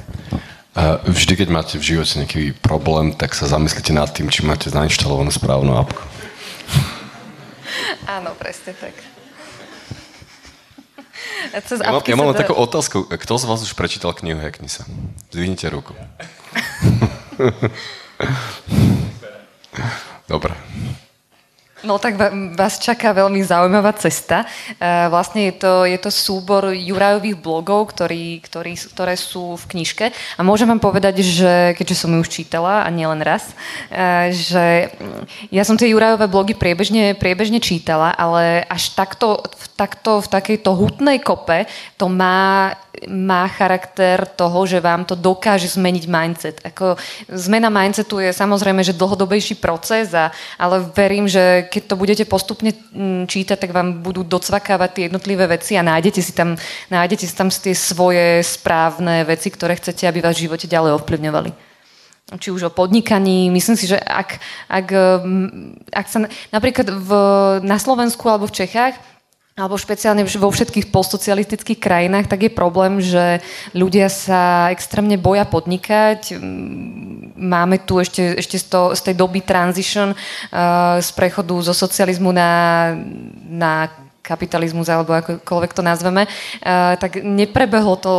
[1.07, 5.31] Vždy, keď máte v živote nejaký problém, tak sa zamyslite nad tým, či máte zainštalovanú
[5.31, 6.03] správnu apku.
[8.19, 8.91] Áno, presne tak.
[11.63, 13.07] Cez ja, mám, ja mám takú otázku.
[13.07, 14.83] Kto z vás už prečítal knihu Hacknisa?
[15.31, 15.95] Zdvihnite ruku.
[20.27, 20.51] Dobre.
[21.83, 22.15] No tak
[22.55, 24.47] vás čaká veľmi zaujímavá cesta.
[24.79, 30.05] E, vlastne je to, je to súbor Jurajových blogov, ktorý, ktorý, ktoré sú v knižke.
[30.39, 33.51] A môžem vám povedať, že keďže som ju už čítala, a nielen raz,
[33.91, 34.95] e, že
[35.51, 39.43] ja som tie Jurajové blogy priebežne, priebežne čítala, ale až takto,
[39.75, 41.67] takto v takejto hutnej kope
[41.99, 42.79] to má
[43.09, 46.57] má charakter toho, že vám to dokáže zmeniť mindset.
[46.61, 46.95] Ako,
[47.27, 50.29] zmena mindsetu je samozrejme, že dlhodobejší proces, a,
[50.61, 55.49] ale verím, že keď to budete postupne mm, čítať, tak vám budú docvakávať tie jednotlivé
[55.49, 56.55] veci a nájdete si tam,
[56.93, 61.73] nájdete si tam tie svoje správne veci, ktoré chcete, aby vás v živote ďalej ovplyvňovali
[62.33, 63.53] či už o podnikaní.
[63.53, 64.87] Myslím si, že ak, ak,
[65.21, 67.09] mm, ak sa napríklad v,
[67.61, 68.97] na Slovensku alebo v Čechách
[69.53, 73.37] alebo špeciálne vo všetkých postsocialistických krajinách, tak je problém, že
[73.77, 76.41] ľudia sa extrémne boja podnikať.
[77.37, 82.33] Máme tu ešte, ešte z, to, z tej doby transition, uh, z prechodu zo socializmu
[82.33, 82.51] na,
[83.45, 88.13] na kapitalizmus alebo akokoľvek to nazveme, uh, tak neprebehlo to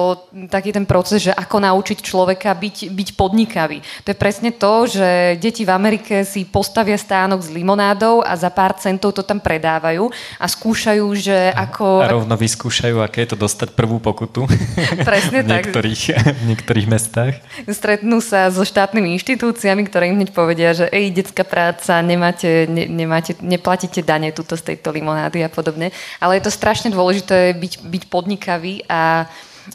[0.52, 3.80] taký ten proces, že ako naučiť človeka byť, byť podnikavý.
[4.04, 8.52] To je presne to, že deti v Amerike si postavia stánok s limonádou a za
[8.52, 12.04] pár centov to tam predávajú a skúšajú, že ako...
[12.04, 14.44] A rovno vyskúšajú, aké je to dostať prvú pokutu.
[15.08, 16.36] Presne v niektorých, tak.
[16.36, 17.40] v niektorých mestách.
[17.64, 22.84] Stretnú sa so štátnymi inštitúciami, ktoré im hneď povedia, že ej, detská práca, nemáte, ne,
[22.84, 27.72] nemáte, neplatíte dane tuto z tejto limonády a podobne ale je to strašne dôležité byť,
[27.84, 29.30] byť podnikavý a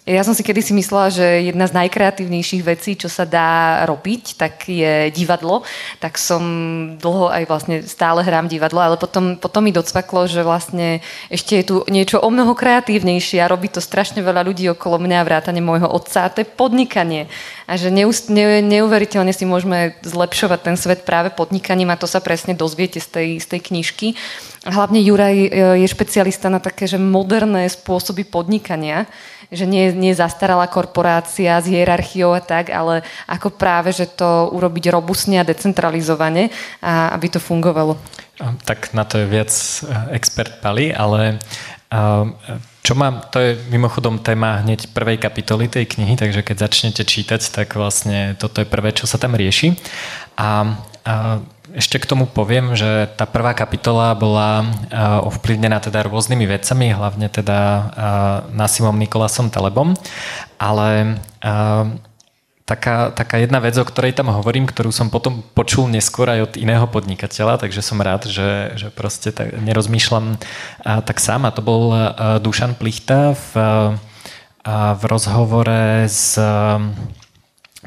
[0.06, 4.70] ja som si kedysi myslela, že jedna z najkreatívnejších vecí, čo sa dá robiť, tak
[4.70, 5.66] je divadlo.
[5.98, 6.44] Tak som
[7.02, 11.02] dlho aj vlastne stále hrám divadlo, ale potom, potom mi docvaklo, že vlastne
[11.34, 15.26] ešte je tu niečo o mnoho kreatívnejšie a robí to strašne veľa ľudí okolo mňa,
[15.26, 17.26] vrátane môjho otca a to je podnikanie.
[17.66, 22.22] A že neust, ne, neuveriteľne si môžeme zlepšovať ten svet práve podnikaním a to sa
[22.22, 24.08] presne dozviete z tej, z tej knižky.
[24.68, 25.50] Hlavne Juraj e,
[25.82, 29.08] je špecialista na také, že moderné spôsoby podnikania,
[29.50, 34.94] že nie, nie zastaralá korporácia s hierarchiou a tak, ale ako práve, že to urobiť
[34.94, 37.98] robustne a decentralizovane, a aby to fungovalo.
[38.64, 41.44] Tak na to je viac e, expert Pali, ale
[42.86, 47.42] čo mám, to je mimochodom téma hneď prvej kapitoly tej knihy, takže keď začnete čítať,
[47.50, 49.74] tak vlastne toto je prvé, čo sa tam rieši.
[50.38, 51.42] A, a
[51.78, 54.66] ešte k tomu poviem, že tá prvá kapitola bola
[55.26, 57.60] ovplyvnená teda rôznymi vecami, hlavne teda
[58.54, 59.94] Nasimom Nikolasom Telebom,
[60.58, 61.20] ale
[62.70, 66.54] taká, taká jedna vec, o ktorej tam hovorím, ktorú som potom počul neskôr aj od
[66.62, 70.38] iného podnikateľa, takže som rád, že, že proste tak nerozmýšľam
[70.86, 71.50] tak sám.
[71.50, 71.94] A to bol
[72.46, 73.52] Dušan Plichta v,
[74.70, 76.38] v rozhovore s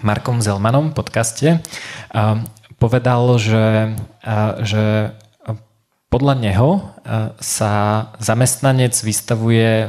[0.02, 1.48] Markom Zelmanom v podcaste
[2.82, 3.94] povedal, že,
[4.66, 5.14] že
[6.10, 6.70] podľa neho
[7.38, 7.72] sa
[8.18, 9.86] zamestnanec vystavuje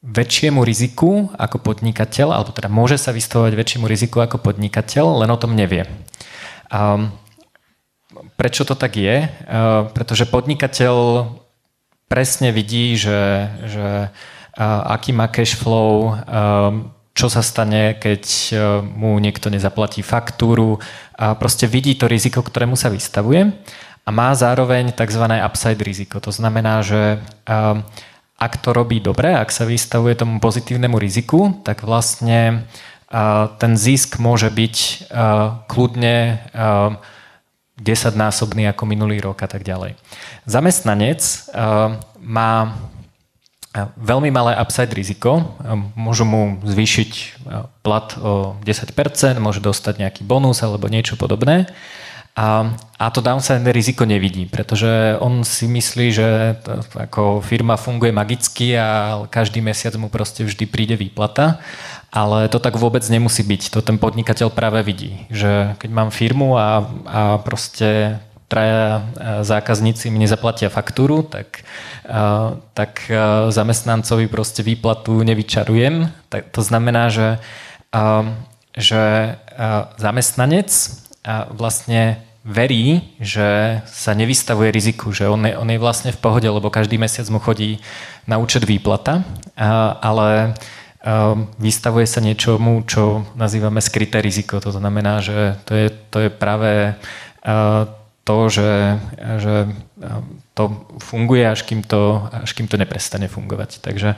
[0.00, 5.36] väčšiemu riziku ako podnikateľ, alebo teda môže sa vystavovať väčšiemu riziku ako podnikateľ, len o
[5.36, 5.84] tom nevie.
[8.40, 9.28] Prečo to tak je?
[9.92, 11.28] Pretože podnikateľ
[12.08, 14.08] presne vidí, že, že
[14.88, 16.16] aký má cash flow,
[17.20, 20.80] čo sa stane, keď e, mu niekto nezaplatí faktúru
[21.20, 23.52] a proste vidí to riziko, ktorému sa vystavuje
[24.00, 25.28] a má zároveň tzv.
[25.28, 26.16] upside riziko.
[26.24, 27.52] To znamená, že e,
[28.40, 32.64] ak to robí dobre, ak sa vystavuje tomu pozitívnemu riziku, tak vlastne
[33.12, 33.12] e,
[33.60, 34.76] ten zisk môže byť
[35.68, 36.16] kľudne
[37.76, 39.92] 10-násobný ako minulý rok a tak ďalej.
[40.48, 41.20] Zamestnanec
[42.16, 42.52] má
[43.78, 45.54] veľmi malé upside riziko.
[45.94, 47.10] Môžu mu zvýšiť
[47.86, 51.70] plat o 10%, môže dostať nejaký bonus alebo niečo podobné.
[52.38, 56.28] A, a to downside riziko nevidí, pretože on si myslí, že
[56.62, 61.58] to, ako firma funguje magicky a každý mesiac mu proste vždy príde výplata.
[62.10, 63.70] Ale to tak vôbec nemusí byť.
[63.70, 65.26] To ten podnikateľ práve vidí.
[65.30, 68.18] Že keď mám firmu a, a proste
[68.50, 69.02] traja e,
[69.46, 71.62] zákazníci mi nezaplatia faktúru, tak,
[72.02, 72.26] e,
[72.74, 73.14] tak e,
[73.54, 76.10] zamestnancovi proste výplatu nevyčarujem.
[76.26, 77.38] Tak to znamená, že,
[78.74, 79.34] že
[79.98, 80.70] zamestnanec
[81.50, 86.70] vlastne verí, že sa nevystavuje riziku, že on je, on je vlastne v pohode, lebo
[86.70, 87.82] každý mesiac mu chodí
[88.30, 89.26] na účet výplata,
[89.98, 90.54] ale
[91.58, 94.62] vystavuje sa niečomu, čo nazývame skryté riziko.
[94.62, 96.94] To znamená, že to je, to je práve
[98.24, 99.00] to, že,
[99.40, 99.54] že
[100.54, 100.64] to
[101.00, 103.80] funguje, až kým to, až kým to neprestane fungovať.
[103.80, 104.14] Takže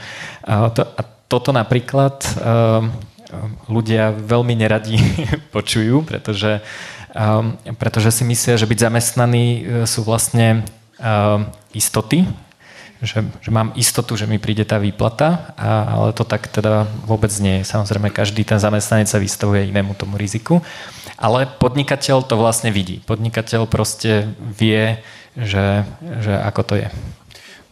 [0.75, 2.21] to, a toto napríklad
[3.69, 5.01] ľudia veľmi neradi
[5.57, 6.61] počujú, pretože,
[7.81, 10.69] pretože si myslia, že byť zamestnaní e, sú vlastne
[11.73, 12.29] istoty,
[13.03, 17.35] že, že mám istotu, že mi príde tá výplata, a, ale to tak teda vôbec
[17.43, 17.69] nie je.
[17.69, 20.63] Samozrejme, každý ten zamestnanec sa vystavuje inému tomu riziku.
[21.19, 23.03] Ale podnikateľ to vlastne vidí.
[23.03, 25.03] Podnikateľ proste vie,
[25.35, 25.83] že,
[26.23, 26.89] že ako to je.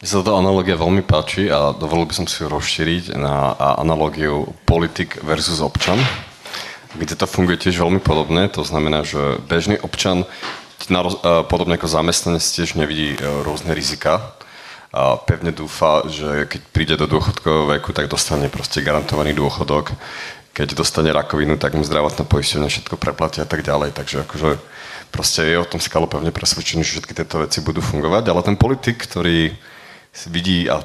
[0.00, 4.50] Mne sa táto analogia veľmi páči a dovolil by som si ju rozšíriť na analogiu
[4.64, 6.00] politik versus občan,
[6.96, 8.48] kde to funguje tiež veľmi podobne.
[8.56, 10.26] To znamená, že bežný občan,
[11.46, 14.39] podobne ako zamestnanec, tiež nevidí e, rôzne rizika.
[14.90, 19.94] A pevne dúfa, že keď príde do dôchodkového veku, tak dostane proste garantovaný dôchodok
[20.50, 23.94] keď dostane rakovinu, tak mu zdravotná poisťovňa všetko preplatia a tak ďalej.
[23.94, 24.58] Takže akože
[25.14, 28.60] proste je o tom skalo pevne presvedčený, že všetky tieto veci budú fungovať, ale ten
[28.60, 29.54] politik, ktorý
[30.28, 30.82] vidí a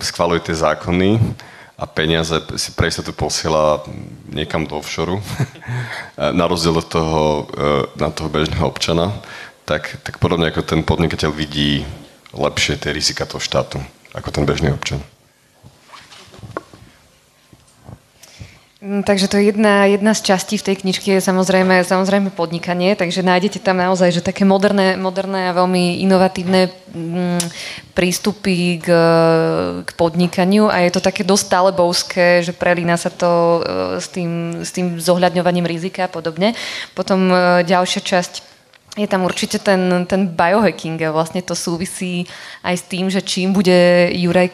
[0.00, 1.18] schvaluje tie zákony
[1.78, 3.82] a peniaze si pre istotu posiela
[4.30, 5.18] niekam do offshore,
[6.38, 7.64] na rozdiel od toho, e,
[7.98, 9.14] na toho bežného občana,
[9.66, 11.84] tak, tak podobne ako ten podnikateľ vidí
[12.32, 13.80] lepšie tie rizika toho štátu,
[14.12, 15.00] ako ten bežný občan.
[18.78, 22.94] Mm, takže to je jedna, jedna z častí v tej knižke je samozrejme, samozrejme podnikanie,
[22.94, 27.42] takže nájdete tam naozaj že také moderné, moderné a veľmi inovatívne mm,
[27.98, 28.86] prístupy k,
[29.82, 33.60] k podnikaniu a je to také dosť talebovské, že prelína sa to e,
[33.98, 36.54] s tým, s tým zohľadňovaním rizika a podobne.
[36.94, 38.57] Potom e, ďalšia časť
[38.98, 42.26] je tam určite ten, ten biohacking a vlastne to súvisí
[42.66, 44.50] aj s tým, že čím bude Juraj,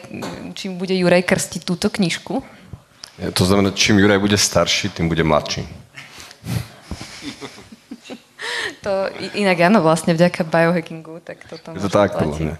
[0.53, 2.45] čím bude Juraj krstiť túto knižku.
[3.33, 5.65] To znamená, čím Juraj bude starší, tým bude mladší.
[8.85, 12.55] To inak áno, vlastne vďaka biohackingu, tak toto Je to tak, podľa mňa.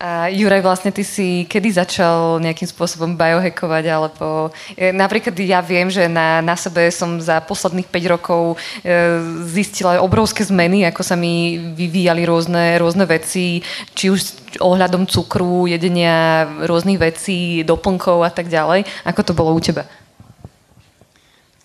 [0.00, 5.92] A Juraj, vlastne ty si kedy začal nejakým spôsobom biohackovať, alebo e, napríklad ja viem,
[5.92, 11.20] že na, na sebe som za posledných 5 rokov e, zistila obrovské zmeny, ako sa
[11.20, 13.60] mi vyvíjali rôzne, rôzne veci,
[13.92, 18.88] či už ohľadom cukru, jedenia rôznych vecí, doplnkov a tak ďalej.
[19.04, 19.84] Ako to bolo u teba?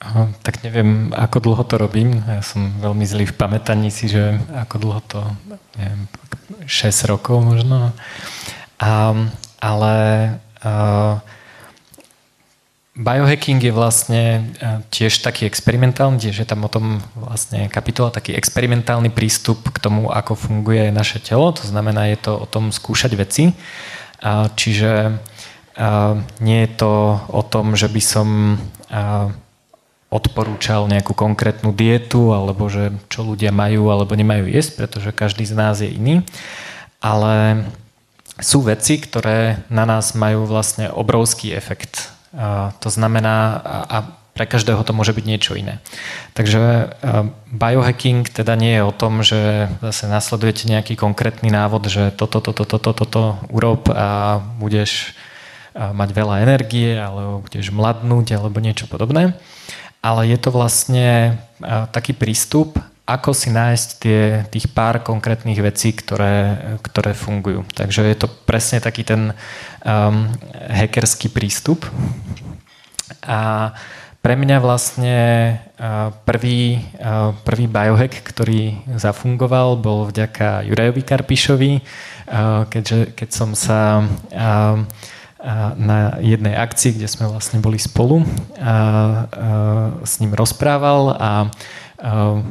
[0.04, 2.20] Aha, tak neviem, ako dlho to robím.
[2.28, 5.24] Ja som veľmi zlý v pamätaní si, že ako dlho to,
[5.80, 6.04] neviem,
[6.66, 7.94] 6 rokov možno.
[8.80, 9.16] A,
[9.60, 9.96] ale
[10.62, 11.20] a,
[12.96, 14.24] biohacking je vlastne
[14.88, 20.08] tiež taký experimentálny, tiež je tam o tom vlastne kapitola, taký experimentálny prístup k tomu,
[20.08, 21.52] ako funguje naše telo.
[21.52, 23.52] To znamená, je to o tom skúšať veci.
[24.24, 25.12] A, čiže
[25.76, 28.28] a, nie je to o tom, že by som
[28.88, 29.28] a,
[30.16, 35.54] odporúčal nejakú konkrétnu dietu alebo že čo ľudia majú alebo nemajú jesť, pretože každý z
[35.60, 36.24] nás je iný.
[37.04, 37.68] Ale
[38.40, 42.16] sú veci, ktoré na nás majú vlastne obrovský efekt.
[42.32, 43.60] A to znamená,
[43.92, 43.98] a
[44.36, 45.80] pre každého to môže byť niečo iné.
[46.36, 46.92] Takže
[47.56, 52.68] biohacking teda nie je o tom, že zase nasledujete nejaký konkrétny návod, že toto, toto,
[52.68, 55.16] toto, toto urob a budeš
[55.76, 59.36] mať veľa energie, alebo budeš mladnúť, alebo niečo podobné
[60.06, 61.34] ale je to vlastne
[61.90, 62.78] taký prístup,
[63.10, 67.66] ako si nájsť tie, tých pár konkrétnych vecí, ktoré, ktoré fungujú.
[67.74, 69.34] Takže je to presne taký ten
[69.82, 70.30] um,
[70.70, 71.86] hackerský prístup.
[73.26, 73.74] A
[74.26, 75.18] pre mňa vlastne
[75.78, 81.74] uh, prvý, uh, prvý biohack, ktorý zafungoval, bol vďaka Jurajovi Karpišovi,
[82.74, 84.82] keďže, keď som sa uh,
[85.78, 88.26] na jednej akcii, kde sme vlastne boli spolu
[88.58, 89.30] a,
[90.02, 91.32] s ním rozprával a,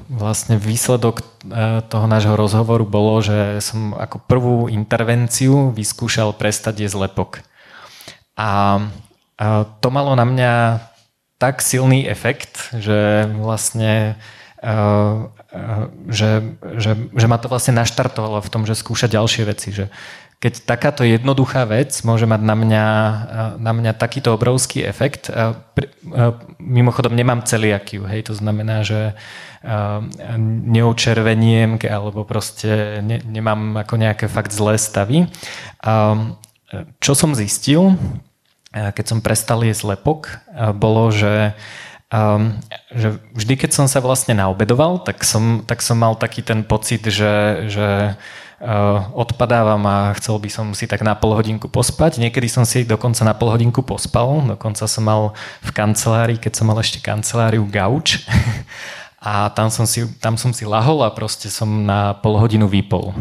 [0.09, 1.21] vlastne výsledok
[1.91, 7.31] toho nášho rozhovoru bolo, že som ako prvú intervenciu vyskúšal prestať jesť lepok.
[8.39, 8.79] A,
[9.83, 10.53] to malo na mňa
[11.43, 14.15] tak silný efekt, že vlastne
[16.09, 19.93] že, že, že ma to vlastne naštartovalo v tom, že skúšať ďalšie veci, že
[20.45, 22.87] keď takáto jednoduchá vec môže mať na mňa,
[23.57, 25.33] na mňa takýto obrovský efekt.
[26.61, 29.17] Mimochodom nemám celiakiu, hej, to znamená, že
[30.69, 35.33] neočerveniem alebo proste ne, nemám ako nejaké fakt zlé stavy.
[37.01, 37.97] Čo som zistil,
[38.69, 40.29] keď som prestal jesť lepok,
[40.77, 41.57] bolo, že
[42.15, 42.63] Um,
[42.95, 47.03] že vždy, keď som sa vlastne naobedoval, tak som, tak som mal taký ten pocit,
[47.03, 48.44] že, že uh,
[49.13, 52.17] odpadávam a chcel by som si tak na pol hodinku pospať.
[52.17, 56.67] Niekedy som si dokonca na pol hodinku pospal, dokonca som mal v kancelárii, keď som
[56.73, 58.25] mal ešte kanceláriu gauč
[59.21, 63.13] a tam som si, tam som si lahol a proste som na pol hodinu vypol.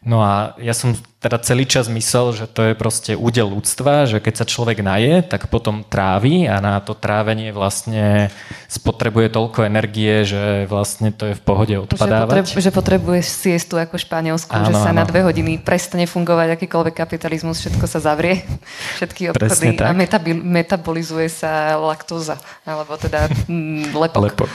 [0.00, 4.22] No a ja som teda celý čas myslel, že to je proste údel ľudstva, že
[4.22, 8.30] keď sa človek naje, tak potom trávi a na to trávenie vlastne
[8.70, 12.06] spotrebuje toľko energie, že vlastne to je v pohode odpadávať.
[12.06, 15.02] Že, potrebu, že potrebuje siestu ako Španielsku, áno, že sa áno.
[15.02, 18.46] na dve hodiny prestane fungovať akýkoľvek kapitalizmus, všetko sa zavrie,
[19.02, 24.22] všetky odpady a metabil, metabolizuje sa laktóza, alebo teda mm, lepok.
[24.22, 24.52] lepok.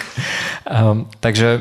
[0.63, 1.59] Um, takže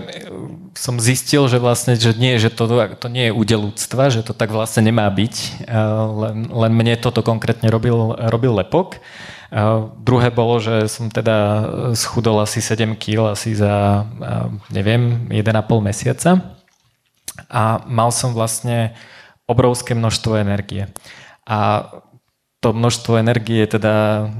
[0.78, 2.70] som zistil, že vlastne, že nie, že to,
[3.02, 5.34] to nie je údel ľudstva, že to tak vlastne nemá byť,
[5.64, 5.72] eh,
[6.04, 9.00] len, len mne toto konkrétne robil, robil lepok.
[9.52, 14.00] Uh, druhé bolo, že som teda schudol asi 7 kg asi za,
[14.72, 16.56] neviem, 1,5 mesiaca
[17.52, 18.96] a mal som vlastne
[19.44, 20.88] obrovské množstvo energie.
[21.44, 21.84] A
[22.62, 24.30] to množstvo energie teda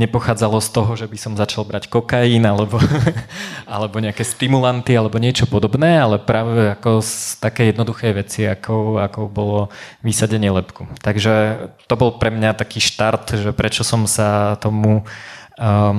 [0.00, 2.80] nepochádzalo z toho, že by som začal brať kokain alebo,
[3.68, 9.28] alebo nejaké stimulanty alebo niečo podobné, ale práve ako z také jednoduché veci, ako, ako
[9.28, 9.68] bolo
[10.00, 10.88] vysadenie lepku.
[11.04, 15.04] Takže to bol pre mňa taký štart, že prečo som sa tomu,
[15.60, 15.96] um,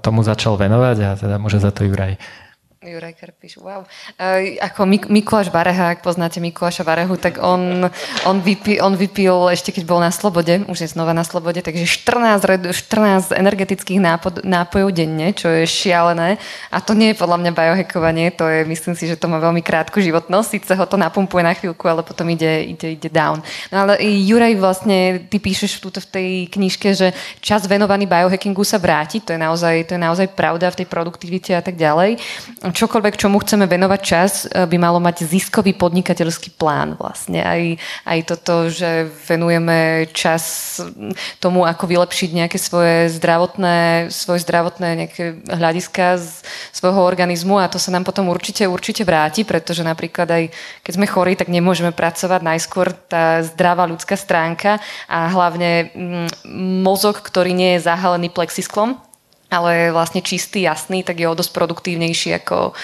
[0.00, 2.16] tomu začal venovať a teda môže za to Juraj.
[2.84, 3.88] Juraj Karpiš, wow.
[4.20, 7.88] Uh, ako Mik- Mikuláš Bareha, ak poznáte Mikuláša Barehu, tak on,
[8.28, 11.88] on, vypil, on vypil ešte keď bol na slobode, už je znova na slobode, takže
[11.88, 16.36] 14, 14 energetických nápod, nápojov denne, čo je šialené.
[16.68, 19.64] A to nie je podľa mňa biohackovanie, to je, myslím si, že to má veľmi
[19.64, 23.40] krátku životnosť, síce ho to napumpuje na chvíľku, ale potom ide, ide, ide down.
[23.72, 28.76] No ale Juraj vlastne, ty píšeš túto v tej knižke, že čas venovaný biohackingu sa
[28.76, 32.20] vráti, to je naozaj, to je naozaj pravda v tej produktivite a tak ďalej
[32.74, 37.40] čokoľvek, čomu chceme venovať čas, e, by malo mať ziskový podnikateľský plán vlastne.
[37.40, 37.62] Aj,
[38.04, 40.76] aj toto, že venujeme čas
[41.38, 46.42] tomu, ako vylepšiť nejaké svoje zdravotné, svoje zdravotné nejaké hľadiska z
[46.74, 50.44] svojho organizmu a to sa nám potom určite, určite vráti, pretože napríklad aj
[50.82, 55.94] keď sme chorí, tak nemôžeme pracovať najskôr tá zdravá ľudská stránka a hlavne
[56.82, 58.98] mozog, ktorý nie je zahalený plexisklom,
[59.54, 62.74] ale vlastne čistý, jasný, tak je o dosť produktívnejší ako,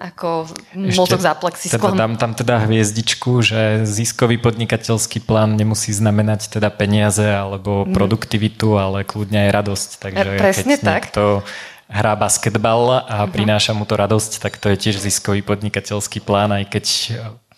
[0.00, 1.94] ako mozog za plexisklom.
[1.94, 7.92] Teda dám tam teda hviezdičku, že ziskový podnikateľský plán nemusí znamenať teda peniaze alebo mhm.
[7.92, 9.90] produktivitu, ale kľudne aj radosť.
[10.00, 11.02] Takže e, Presne keď tak.
[11.12, 11.24] niekto
[11.84, 13.30] hrá basketbal a mhm.
[13.30, 16.84] prináša mu to radosť, tak to je tiež ziskový podnikateľský plán, aj keď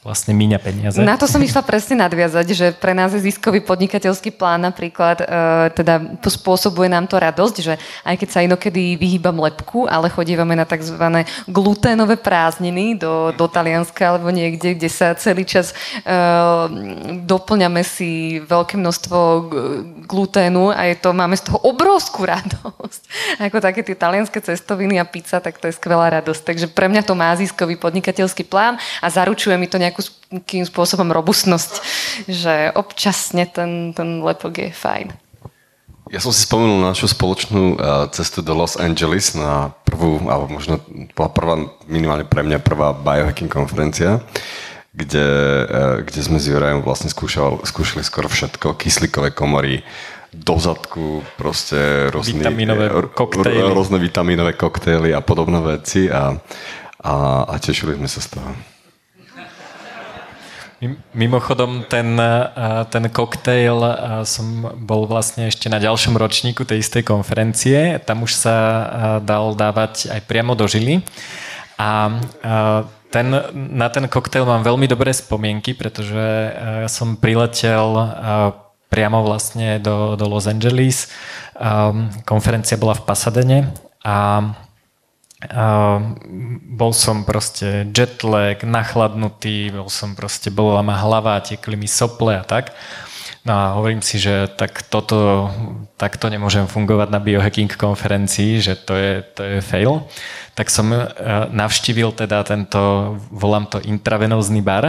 [0.06, 1.02] vlastne míňa peniaze.
[1.02, 5.26] Na to som išla presne nadviazať, že pre nás je ziskový podnikateľský plán napríklad, e,
[5.74, 7.74] teda spôsobuje nám to radosť, že
[8.06, 11.26] aj keď sa inokedy vyhýbam lepku, ale chodívame na tzv.
[11.50, 16.14] gluténové prázdniny do, do Talianska alebo niekde, kde sa celý čas e,
[17.26, 19.18] doplňame si veľké množstvo
[20.06, 23.02] gluténu a je to, máme z toho obrovskú radosť.
[23.50, 26.42] Ako také tie talianské cestoviny a pizza, tak to je skvelá radosť.
[26.46, 29.95] Takže pre mňa to má ziskový podnikateľský plán a zaručuje mi to nejakú
[30.30, 31.72] nejakým spôsobom robustnosť,
[32.26, 35.08] že občasne ten, ten lepok je fajn.
[36.06, 40.46] Ja som si spomenul na našu spoločnú eh, cestu do Los Angeles na prvú, alebo
[40.46, 40.78] možno
[41.18, 41.54] bola prvá,
[41.90, 44.22] minimálne pre mňa prvá biohacking konferencia,
[44.94, 45.26] kde,
[45.66, 49.82] eh, kde sme s Jurajom vlastne skúšali, skúšali skoro všetko, kyslíkové komory,
[50.36, 52.86] do zadku, proste rôzne, vitaminové
[53.16, 53.72] koktejly.
[53.72, 56.36] rôzne vitaminové koktejly a podobné veci a,
[57.00, 57.14] a,
[57.48, 58.75] a tešili sme sa z toho.
[61.16, 62.20] Mimochodom, ten,
[62.92, 63.80] ten koktejl
[64.28, 67.96] som bol vlastne ešte na ďalšom ročníku tej istej konferencie.
[68.04, 68.56] Tam už sa
[69.24, 71.00] dal dávať aj priamo do žily.
[71.80, 72.20] A
[73.08, 76.52] ten, na ten koktejl mám veľmi dobré spomienky, pretože
[76.92, 78.12] som priletel
[78.92, 81.08] priamo vlastne do, do Los Angeles.
[82.28, 83.72] Konferencia bola v Pasadene
[84.04, 84.44] a
[85.36, 86.16] Uh,
[86.64, 92.44] bol som proste jetlag, nachladnutý, bol som proste, bola ma hlava, tekli mi sople a
[92.44, 92.72] tak.
[93.44, 95.52] No a hovorím si, že tak toto,
[96.00, 100.08] takto nemôžem fungovať na biohacking konferencii, že to je, to je fail.
[100.56, 101.04] Tak som uh,
[101.52, 104.88] navštívil teda tento, volám to intravenózny bar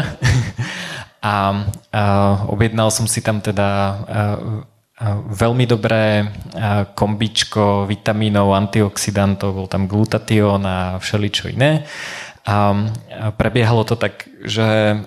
[1.21, 1.35] a
[1.91, 3.67] uh, objednal som si tam teda
[4.07, 4.76] uh,
[5.29, 6.25] veľmi dobré
[6.97, 11.85] kombičko vitamínov, antioxidantov, bol tam glutatión a všeličo iné.
[12.47, 12.71] A
[13.35, 15.03] prebiehalo to tak, že,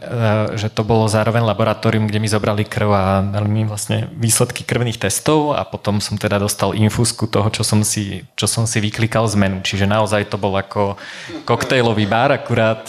[0.60, 5.00] že to bolo zároveň laboratórium, kde mi zobrali krv a dali mi vlastne výsledky krvných
[5.00, 9.24] testov a potom som teda dostal infúzku toho, čo som si, čo som si vyklikal
[9.24, 9.64] z menu.
[9.64, 11.00] Čiže naozaj to bol ako
[11.48, 12.84] koktejlový bar, akurát,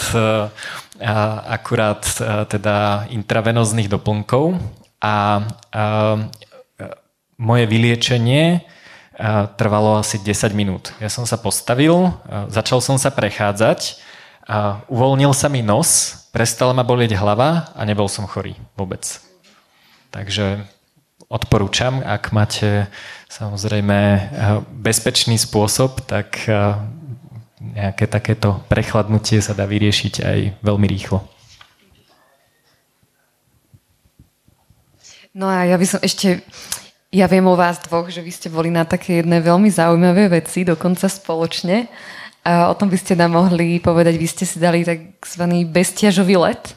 [1.47, 2.03] akurát
[2.51, 4.59] teda intravenóznych doplnkov.
[4.99, 5.83] A, a
[7.41, 8.61] moje vyliečenie
[9.57, 10.93] trvalo asi 10 minút.
[11.01, 12.13] Ja som sa postavil,
[12.53, 13.97] začal som sa prechádzať
[14.45, 19.01] a uvoľnil sa mi nos, prestala ma bolieť hlava a nebol som chorý vôbec.
[20.13, 20.69] Takže
[21.33, 22.85] odporúčam, ak máte
[23.31, 24.29] samozrejme
[24.77, 26.45] bezpečný spôsob, tak
[27.61, 31.25] nejaké takéto prechladnutie sa dá vyriešiť aj veľmi rýchlo.
[35.31, 36.43] No a ja by som ešte,
[37.11, 40.63] ja viem o vás dvoch, že vy ste boli na také jedné veľmi zaujímavé veci,
[40.63, 41.91] dokonca spoločne.
[42.47, 45.43] A o tom by ste nám mohli povedať, vy ste si dali tzv.
[45.67, 46.73] bestiažový let.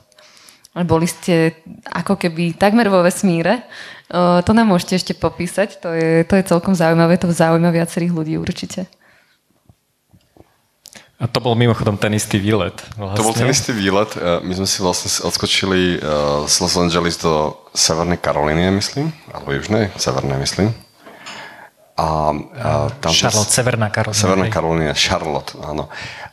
[0.74, 3.62] Boli ste ako keby takmer vo vesmíre.
[4.10, 8.34] To nám môžete ešte popísať, to je, to je celkom zaujímavé, to zaujíma viacerých ľudí
[8.34, 8.90] určite.
[11.22, 12.74] A to bol mimochodom ten istý výlet.
[12.98, 13.18] Vlastne.
[13.18, 14.10] To bol ten istý výlet.
[14.18, 16.02] My sme si vlastne odskočili
[16.50, 20.74] z Los Angeles do Severnej Karolíny, myslím, alebo Južnej, Severnej, myslím.
[21.94, 24.18] A, a tam Charlotte, Severná Karolina.
[24.18, 25.86] Severná Karolina, Charlotte, áno.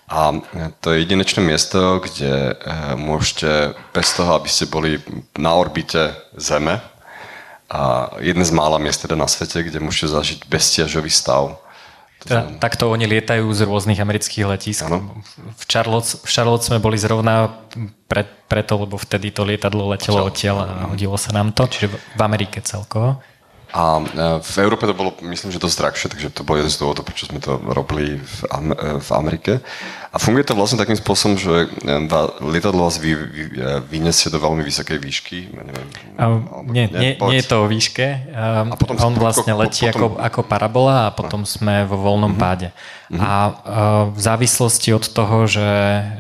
[0.10, 0.34] A
[0.82, 4.98] to je jedinečné miesto, kde e, môžete, bez toho, aby ste boli
[5.38, 6.82] na orbite Zeme,
[7.72, 11.56] a jedné z mála miest teda na svete, kde môžete zažiť bezťažový stav.
[12.22, 14.86] Teda, takto oni lietajú z rôznych amerických letisk.
[15.58, 17.50] V Charlotte, v Charlotte sme boli zrovna
[18.06, 22.22] pre, preto, lebo vtedy to lietadlo letelo odtiaľ a hodilo sa nám to, čiže v
[22.22, 23.18] Amerike celkovo.
[23.72, 24.04] A e,
[24.44, 27.32] v Európe to bolo, myslím, že dosť drahšie, takže to bol jeden z dôvodov, prečo
[27.32, 29.64] sme to robili v, Am- e, v Amerike.
[30.12, 31.96] A funguje to vlastne takým spôsobom, že e,
[32.44, 33.44] lietadlo vás vy, vy,
[33.88, 35.38] vyniesie do veľmi vysokej výšky.
[35.56, 35.88] Neviem,
[36.20, 38.28] uh, nie, nie, nie je to o výške.
[38.28, 40.20] Uh, a potom on vlastne letí potom...
[40.20, 42.44] ako, ako parabola a potom sme vo voľnom uh-huh.
[42.44, 42.76] páde.
[43.08, 43.24] Uh-huh.
[43.24, 43.54] A uh,
[44.12, 45.72] v závislosti od toho, že,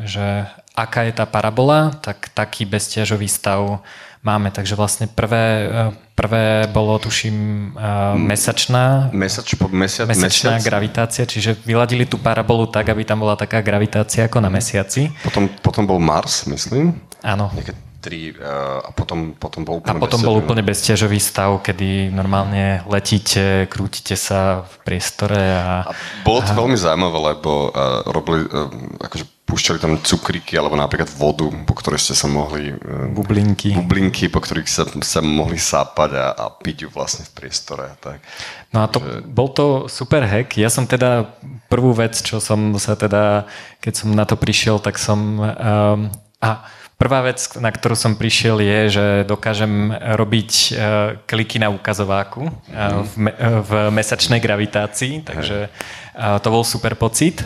[0.08, 3.84] že aká je tá parabola, tak taký bezťažový stav
[4.22, 4.54] máme.
[4.54, 7.38] Takže vlastne prvé, e, prvé bolo, tuším,
[7.74, 10.66] uh, mesačná, Mesač, mesiac, mesačná mesiac.
[10.66, 15.10] gravitácia, čiže vyladili tú parabolu tak, aby tam bola taká gravitácia ako na mesiaci.
[15.26, 16.94] Potom, potom bol Mars, myslím.
[17.26, 17.50] Áno.
[17.58, 22.10] Nejaké tri, uh, a potom, potom bol úplne A potom bol úplne bezťažový stav, kedy
[22.10, 25.38] normálne letíte, krútite sa v priestore.
[25.38, 25.92] A, a
[26.26, 26.58] bolo to a...
[26.58, 28.70] veľmi zaujímavé, lebo uh, robili, uh,
[29.06, 32.72] akože púšťali tam cukríky alebo napríklad vodu, po ktorej ste sa mohli...
[32.72, 33.76] E, bublinky.
[33.76, 37.91] Bublinky, po ktorých sa, sa mohli sápať a, a piť ju vlastne v priestore.
[37.99, 38.24] Tak.
[38.72, 39.28] No a to, že...
[39.28, 40.56] bol to super hack.
[40.56, 41.28] Ja som teda
[41.68, 43.43] prvú vec, čo som sa teda,
[43.84, 45.20] keď som na to prišiel, tak som...
[45.43, 46.08] Um,
[46.39, 46.64] a
[47.02, 53.02] Prvá vec, na ktorú som prišiel, je, že dokážem robiť uh, kliky na ukazováku uh,
[53.02, 57.41] v, me, uh, v mesačnej gravitácii, takže uh, to bol super pocit.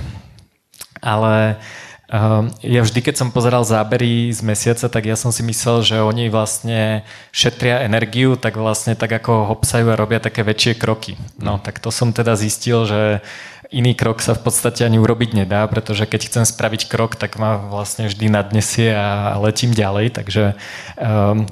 [1.00, 1.85] Ale uh,
[2.62, 6.30] ja vždy, keď som pozeral zábery z mesiaca, tak ja som si myslel, že oni
[6.30, 7.02] vlastne
[7.34, 11.18] šetria energiu, tak vlastne tak ako hopsajú a robia také väčšie kroky.
[11.42, 13.26] No tak to som teda zistil, že
[13.72, 17.58] iný krok sa v podstate ani urobiť nedá, pretože keď chcem spraviť krok, tak ma
[17.58, 20.54] vlastne vždy nadnesie a letím ďalej, takže
[20.98, 21.46] um,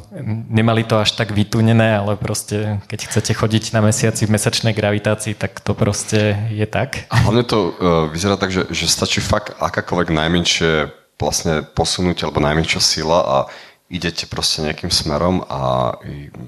[0.50, 5.34] nemali to až tak vytunené, ale proste keď chcete chodiť na mesiaci v mesačnej gravitácii,
[5.34, 7.10] tak to proste je tak.
[7.10, 10.72] A hlavne to uh, vyzerá tak, že, že stačí fakt akákoľvek najmenšie
[11.18, 13.38] vlastne posunúť alebo najmenšia sila a
[13.88, 15.94] idete proste nejakým smerom a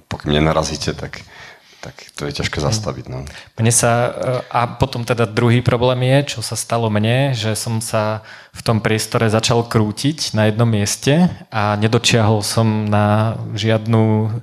[0.09, 1.21] pokým nenarazíte, tak
[1.85, 3.05] tak to je ťažké zastaviť.
[3.13, 3.21] No.
[3.61, 4.09] Mne sa,
[4.49, 8.25] a potom teda druhý problém je, čo sa stalo mne, že som sa
[8.57, 14.33] v tom priestore začal krútiť na jednom mieste a nedočiahol som na žiadnu,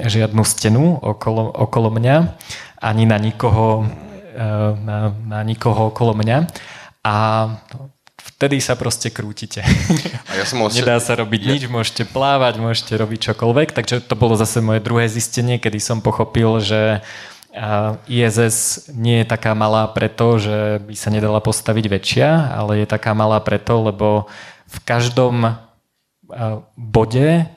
[0.00, 2.16] žiadnu stenu okolo, okolo mňa,
[2.80, 3.84] ani na nikoho,
[4.80, 6.48] na, na nikoho okolo mňa.
[7.04, 7.16] A
[8.44, 9.64] vtedy sa proste krútite.
[10.28, 10.80] A ja som vlastne...
[10.84, 11.48] Nedá sa robiť ja...
[11.56, 16.04] nič, môžete plávať, môžete robiť čokoľvek, takže to bolo zase moje druhé zistenie, kedy som
[16.04, 17.00] pochopil, že
[18.04, 23.16] ISS nie je taká malá preto, že by sa nedala postaviť väčšia, ale je taká
[23.16, 24.28] malá preto, lebo
[24.68, 25.56] v každom
[26.76, 27.48] bode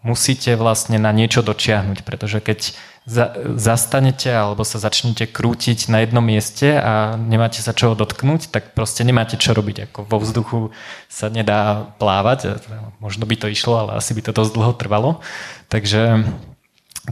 [0.00, 2.72] musíte vlastne na niečo dočiahnuť, pretože keď
[3.06, 8.74] za, zastanete alebo sa začnete krútiť na jednom mieste a nemáte sa čoho dotknúť, tak
[8.74, 9.86] proste nemáte čo robiť.
[9.88, 10.58] Ako vo vzduchu
[11.06, 12.58] sa nedá plávať,
[12.98, 15.22] možno by to išlo, ale asi by to dosť dlho trvalo.
[15.70, 16.26] Takže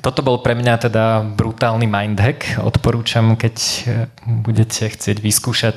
[0.03, 2.59] toto bol pre mňa teda brutálny mindhack.
[2.59, 5.77] Odporúčam, keď eh, budete chcieť vyskúšať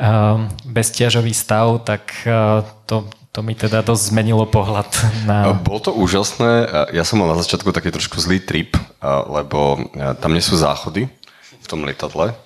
[0.00, 4.90] uh, bezťažový stav, tak uh, to to mi teda dosť zmenilo pohľad
[5.22, 5.54] na...
[5.54, 6.66] Bolo to úžasné.
[6.90, 9.80] Ja som mal na začiatku taký trošku zlý trip, lebo
[10.20, 11.08] tam nie sú záchody
[11.60, 12.36] v tom lietadle,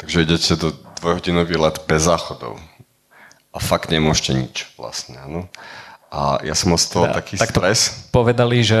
[0.00, 2.56] takže idete do dvojhodinový let bez záchodov.
[3.52, 5.18] A fakt nemôžete nič vlastne.
[5.28, 5.48] No.
[6.08, 8.08] A ja som mal z toho ja, taký tak stres.
[8.08, 8.80] Povedali, že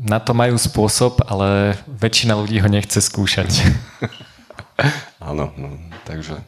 [0.00, 3.60] na to majú spôsob, ale väčšina ľudí ho nechce skúšať.
[5.20, 5.76] Áno, no,
[6.08, 6.40] takže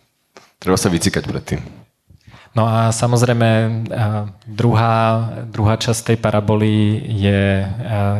[0.56, 1.60] treba sa vycikať predtým.
[2.52, 3.48] No a samozrejme
[4.44, 4.96] druhá,
[5.48, 7.64] druhá časť tej paraboly je,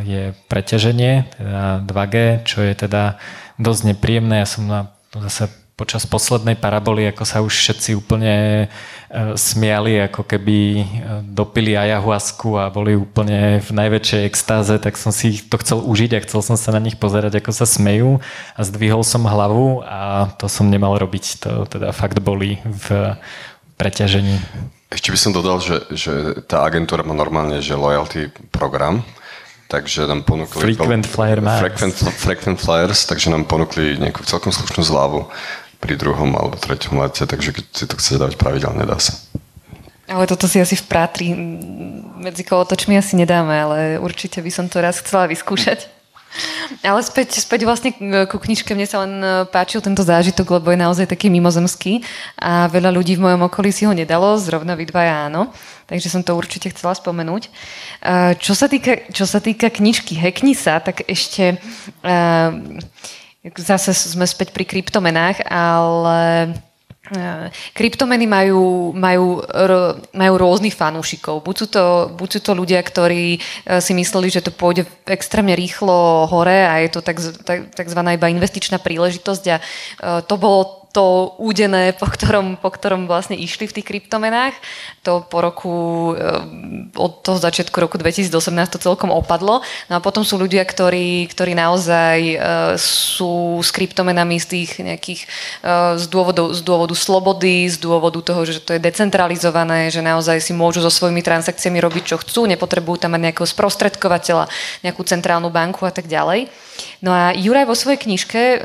[0.08, 2.14] je preťaženie, teda 2G,
[2.48, 3.20] čo je teda
[3.60, 4.40] dosť nepríjemné.
[4.40, 4.80] Ja som na,
[5.12, 8.66] zase počas poslednej paraboly, ako sa už všetci úplne e,
[9.34, 10.84] smiali, ako keby
[11.26, 16.22] dopili ayahuasku a boli úplne v najväčšej extáze, tak som si to chcel užiť a
[16.22, 18.20] chcel som sa na nich pozerať, ako sa smejú
[18.54, 21.24] a zdvihol som hlavu a to som nemal robiť.
[21.42, 23.16] To teda fakt boli v
[23.82, 24.38] preťažení.
[24.94, 26.12] Ešte by som dodal, že, že
[26.46, 29.02] tá agentúra má normálne že loyalty program,
[29.66, 30.76] takže nám ponúkli...
[30.76, 35.26] Frequent flyer frequent, frequent flyers, takže nám ponúkli nejakú celkom slušnú zľavu
[35.82, 39.18] pri druhom alebo treťom lete, takže keď si to chcete dať pravidelne, dá sa.
[40.06, 41.32] Ale toto si asi v prátri
[42.20, 45.88] medzi kolotočmi asi nedáme, ale určite by som to raz chcela vyskúšať.
[46.80, 47.92] Ale späť, späť vlastne
[48.24, 52.00] ku knižke, mne sa len e, páčil tento zážitok, lebo je naozaj taký mimozemský
[52.40, 55.52] a veľa ľudí v mojom okolí si ho nedalo, zrovna vy dvaja áno,
[55.86, 57.46] takže som to určite chcela spomenúť.
[57.46, 57.50] E,
[58.40, 61.60] čo sa týka, čo sa týka knižky Hekni sa, tak ešte
[62.00, 62.10] e,
[63.60, 66.56] zase sme späť pri kryptomenách, ale
[67.76, 69.44] Kryptomeny majú, majú,
[70.12, 71.44] majú rôznych fanúšikov.
[71.44, 71.84] Buď sú, to,
[72.16, 73.40] buď sú to ľudia, ktorí e,
[73.78, 78.32] si mysleli, že to pôjde extrémne rýchlo hore a je to tak, tak, takzvaná iba
[78.32, 79.62] investičná príležitosť a e,
[80.26, 84.52] to bolo to údené, po ktorom, po ktorom vlastne išli v tých kryptomenách.
[85.08, 85.74] To po roku,
[86.14, 86.44] eh,
[86.94, 89.64] od toho začiatku roku 2018 to celkom opadlo.
[89.88, 92.38] No a potom sú ľudia, ktorí, ktorí naozaj eh,
[92.76, 95.20] sú s kryptomenami z tých nejakých,
[95.64, 100.44] eh, z dôvodu, z dôvodu slobody, z dôvodu toho, že to je decentralizované, že naozaj
[100.44, 104.52] si môžu so svojimi transakciami robiť, čo chcú, nepotrebujú tam mať nejakého sprostredkovateľa,
[104.84, 106.52] nejakú centrálnu banku a tak ďalej.
[107.02, 108.62] No a Juraj vo svojej knižke uh,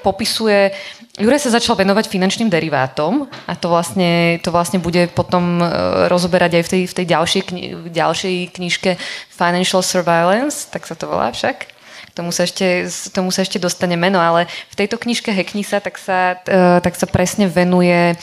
[0.00, 0.70] popisuje,
[1.16, 6.60] Juraj sa začal venovať finančným derivátom a to vlastne, to vlastne bude potom uh, rozoberať
[6.60, 8.90] aj v tej, v tej ďalšej, kni- ďalšej knižke
[9.32, 11.75] Financial Surveillance, tak sa to volá však
[12.16, 16.00] tomu sa ešte, tomu sa ešte dostane meno, ale v tejto knižke Hekni sa, tak
[16.00, 18.14] sa, e, tak sa presne venuje e,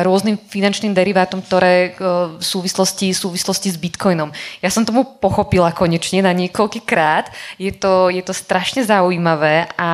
[0.00, 2.08] rôznym finančným derivátom, ktoré e,
[2.40, 4.32] v súvislosti, v súvislosti s bitcoinom.
[4.64, 7.28] Ja som tomu pochopila konečne na niekoľký krát.
[7.60, 9.90] Je to, je to strašne zaujímavé a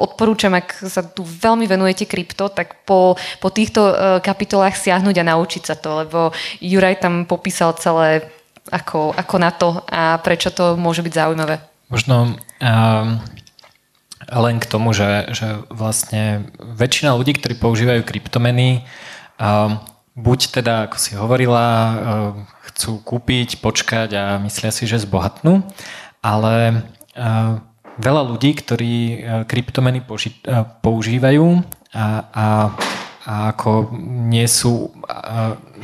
[0.00, 3.84] odporúčam, ak sa tu veľmi venujete krypto, tak po, po týchto
[4.24, 6.32] kapitolách siahnuť a naučiť sa to, lebo
[6.64, 8.24] Juraj tam popísal celé
[8.72, 11.77] ako, ako na to a prečo to môže byť zaujímavé.
[11.88, 13.08] Možno um,
[14.28, 18.84] len k tomu, že, že vlastne väčšina ľudí, ktorí používajú kryptomeny,
[19.40, 19.80] um,
[20.12, 21.96] buď teda, ako si hovorila, um,
[22.68, 25.64] chcú kúpiť, počkať a myslia si, že zbohatnú,
[26.20, 26.84] ale
[27.16, 27.64] um,
[27.96, 29.18] veľa ľudí, ktorí uh,
[29.48, 31.64] kryptomeny poži- uh, používajú
[31.96, 32.46] a, a
[33.28, 33.92] a ako
[34.24, 34.88] nie sú,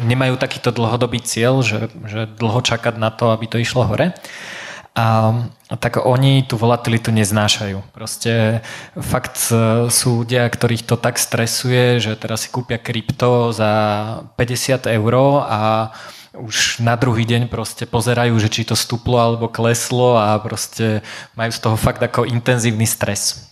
[0.01, 4.17] nemajú takýto dlhodobý cieľ, že, že dlho čakať na to, aby to išlo hore,
[4.95, 7.83] a, tak oni tú volatilitu neznášajú.
[7.91, 8.63] Proste
[8.95, 13.73] fakt e, sú ľudia, ktorých to tak stresuje, že teraz si kúpia krypto za
[14.39, 15.91] 50 eur a
[16.39, 21.03] už na druhý deň proste pozerajú, že či to stúplo alebo kleslo a proste
[21.35, 23.51] majú z toho fakt ako intenzívny stres.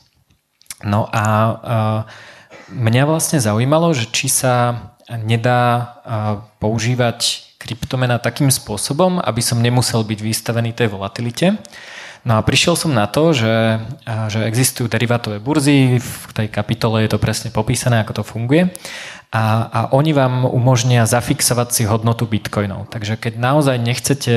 [0.82, 1.26] No a, a
[2.70, 5.94] mňa vlastne zaujímalo, že či sa nedá
[6.58, 11.62] používať kryptomena takým spôsobom, aby som nemusel byť vystavený tej volatilite.
[12.22, 13.82] No a prišiel som na to, že,
[14.30, 18.70] že existujú derivátové burzy, v tej kapitole je to presne popísané, ako to funguje.
[19.32, 22.86] A, a oni vám umožnia zafixovať si hodnotu bitcoinov.
[22.92, 24.36] Takže keď naozaj nechcete,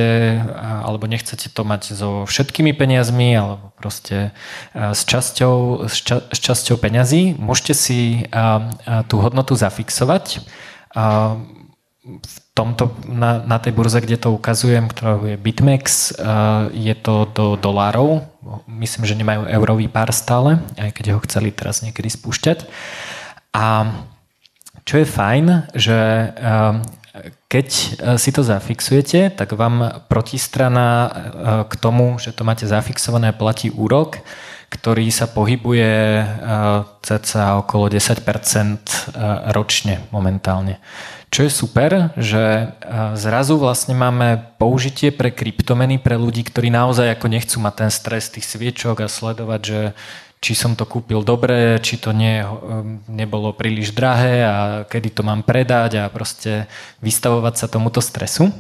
[0.58, 4.34] alebo nechcete to mať so všetkými peniazmi, alebo proste
[4.74, 8.00] s časťou, s, ča, s časťou peňazí, môžete si
[8.34, 10.42] a, a tú hodnotu zafixovať.
[10.96, 11.38] A
[12.08, 16.16] v tomto, na, na tej burze, kde to ukazujem, ktorá je BitMEX,
[16.72, 18.24] je to do dolárov.
[18.72, 22.64] Myslím, že nemajú eurový pár stále, aj keď ho chceli teraz niekedy spúšťať.
[23.52, 23.92] A
[24.88, 25.46] čo je fajn,
[25.76, 26.00] že
[27.52, 27.68] keď
[28.16, 30.88] si to zafixujete, tak vám protistrana
[31.68, 34.24] k tomu, že to máte zafixované, platí úrok,
[34.72, 36.24] ktorý sa pohybuje
[37.04, 38.24] cca okolo 10%
[39.52, 40.80] ročne momentálne.
[41.34, 42.72] Čo je super, že
[43.20, 48.32] zrazu vlastne máme použitie pre kryptomeny pre ľudí, ktorí naozaj ako nechcú mať ten stres
[48.32, 49.82] tých sviečok a sledovať, že
[50.46, 52.46] či som to kúpil dobre, či to nie,
[53.10, 54.56] nebolo príliš drahé a
[54.86, 56.70] kedy to mám predať a proste
[57.02, 58.54] vystavovať sa tomuto stresu.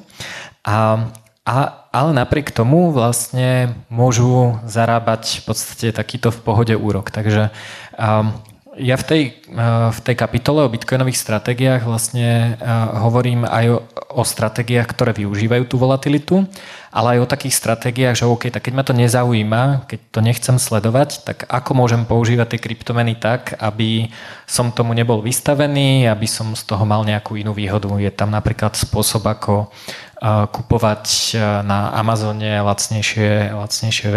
[0.65, 1.05] A,
[1.45, 1.55] a,
[1.93, 7.13] ale napriek tomu vlastne môžu zarábať v podstate takýto v pohode úrok.
[7.13, 7.53] Takže
[8.01, 8.33] um,
[8.75, 12.67] ja v tej, eh, v tej kapitole o bitcoinových stratégiách vlastne eh,
[12.99, 13.77] hovorím aj o,
[14.19, 16.43] o stratégiách, ktoré využívajú tú volatilitu,
[16.91, 20.55] ale aj o takých stratégiách, že OK, tak keď ma to nezaujíma, keď to nechcem
[20.59, 24.11] sledovať, tak ako môžem používať tie kryptomeny tak, aby
[24.47, 27.87] som tomu nebol vystavený, aby som z toho mal nejakú inú výhodu.
[27.99, 34.07] Je tam napríklad spôsob, ako eh, kupovať na Amazone lacnejšie, lacnejšie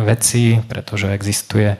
[0.00, 1.76] veci, pretože existuje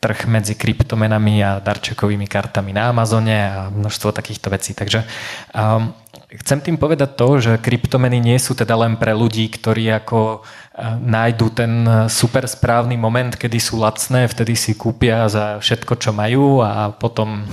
[0.00, 4.72] trh medzi kryptomenami a darčekovými kartami na Amazone a množstvo takýchto vecí.
[4.72, 5.04] Takže
[5.52, 5.92] um,
[6.40, 10.96] chcem tým povedať to, že kryptomeny nie sú teda len pre ľudí, ktorí ako uh,
[10.96, 16.64] nájdu ten super správny moment, kedy sú lacné, vtedy si kúpia za všetko, čo majú
[16.64, 17.44] a potom,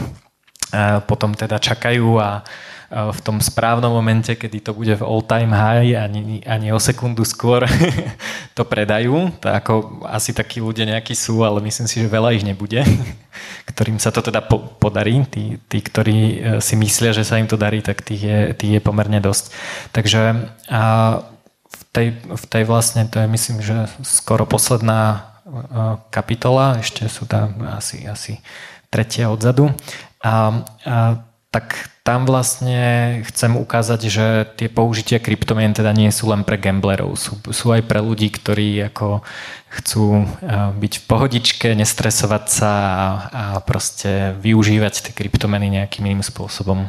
[0.72, 2.48] uh, potom teda čakajú a
[2.88, 7.28] v tom správnom momente, kedy to bude v all time high, ani, ani o sekundu
[7.28, 7.68] skôr
[8.58, 9.28] to predajú.
[9.44, 9.74] To ako
[10.08, 12.88] asi takí ľudia nejakí sú, ale myslím si, že veľa ich nebude,
[13.76, 15.20] ktorým sa to teda po, podarí.
[15.28, 18.80] Tí, tí, ktorí e, si myslia, že sa im to darí, tak tých je, tých
[18.80, 19.52] je pomerne dosť.
[19.92, 20.82] Takže a
[21.68, 25.60] v, tej, v tej vlastne, to je myslím, že skoro posledná e,
[26.08, 28.40] kapitola, ešte sú tam asi, asi
[28.88, 29.76] tretia odzadu.
[30.24, 34.26] A, a tak tam vlastne chcem ukázať, že
[34.60, 38.92] tie použitia kryptomien teda nie sú len pre gamblerov, sú, sú aj pre ľudí, ktorí
[38.92, 39.24] ako
[39.72, 46.24] chcú eh, byť v pohodičke, nestresovať sa a, a proste využívať tie kryptomeny nejakým iným
[46.24, 46.88] spôsobom.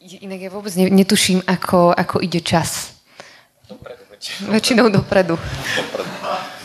[0.00, 2.98] Inak ja vôbec netuším, ako, ako ide čas.
[3.68, 4.48] Dopredu, väčšinou.
[4.50, 5.36] Väčšinou dopredu.
[5.36, 6.59] dopredu.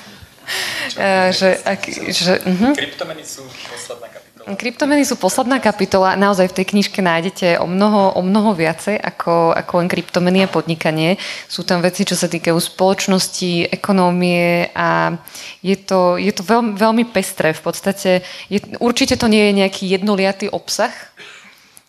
[0.96, 2.74] Uh, že, ak, že, uh-huh.
[2.78, 4.46] Kryptomeny sú posledná kapitola.
[4.46, 6.10] Kryptomeny sú posledná kapitola.
[6.14, 10.52] Naozaj v tej knižke nájdete o mnoho, o mnoho viacej ako, ako len kryptomeny a
[10.54, 11.18] podnikanie.
[11.50, 15.18] Sú tam veci, čo sa týkajú spoločnosti, ekonómie a
[15.66, 17.58] je to, je to veľmi, veľmi pestré.
[17.58, 18.22] V podstate
[18.54, 20.94] je, určite to nie je nejaký jednoliatý obsah,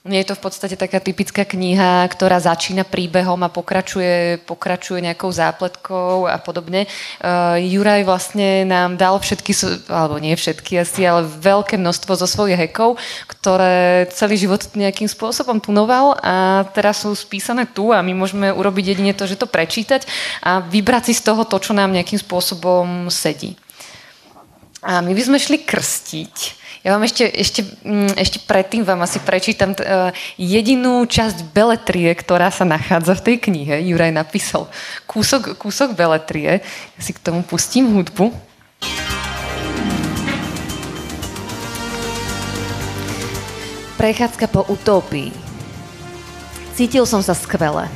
[0.06, 6.30] je to v podstate taká typická kniha, ktorá začína príbehom a pokračuje, pokračuje nejakou zápletkou
[6.30, 6.86] a podobne.
[7.18, 9.52] Uh, Juraj vlastne nám dal všetky,
[9.90, 12.96] alebo nie všetky asi, ale veľké množstvo zo svojich hekov,
[13.26, 18.94] ktoré celý život nejakým spôsobom tunoval a teraz sú spísané tu a my môžeme urobiť
[18.94, 20.06] jedine to, že to prečítať
[20.40, 23.58] a vybrať si z toho to, čo nám nejakým spôsobom sedí.
[24.86, 26.55] A my by sme šli krstiť.
[26.86, 32.54] Ja vám ešte, ešte, mm, ešte predtým vám asi prečítam uh, jedinú časť beletrie, ktorá
[32.54, 33.90] sa nachádza v tej knihe.
[33.90, 34.70] Juraj napísal
[35.10, 36.62] kúsok, kúsok beletrie.
[36.94, 38.30] Ja si k tomu pustím hudbu.
[43.98, 45.34] Prechádzka po utópii.
[46.78, 47.90] Cítil som sa skvele.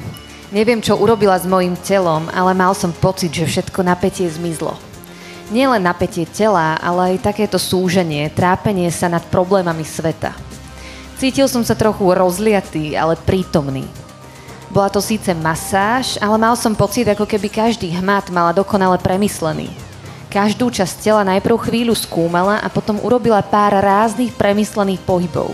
[0.51, 4.89] Neviem, čo urobila s mojim telom, ale mal som pocit, že všetko napätie zmizlo.
[5.51, 10.30] Nielen napätie tela, ale aj takéto súženie, trápenie sa nad problémami sveta.
[11.18, 13.82] Cítil som sa trochu rozliatý, ale prítomný.
[14.70, 19.74] Bola to síce masáž, ale mal som pocit, ako keby každý hmat mala dokonale premyslený.
[20.30, 25.51] Každú časť tela najprv chvíľu skúmala a potom urobila pár ráznych premyslených pohybov.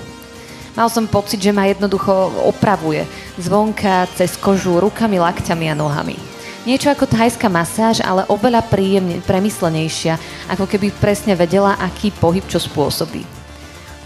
[0.77, 2.13] Mal som pocit, že ma jednoducho
[2.45, 3.09] opravuje,
[3.41, 6.36] zvonka, cez kožu, rukami, lakťami a nohami.
[6.67, 10.19] Niečo ako thajská masáž, ale oveľa príjemne, premyslenejšia,
[10.51, 13.23] ako keby presne vedela, aký pohyb čo spôsobí.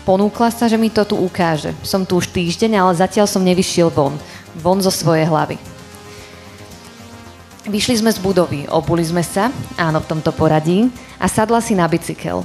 [0.04, 1.72] Ponúkla sa, že mi to tu ukáže.
[1.80, 4.12] Som tu už týždeň, ale zatiaľ som nevyšiel von.
[4.60, 5.56] Von zo svojej hlavy.
[7.64, 9.48] Vyšli sme z budovy, obuli sme sa,
[9.80, 12.44] áno v tomto poradí, a sadla si na bicykel.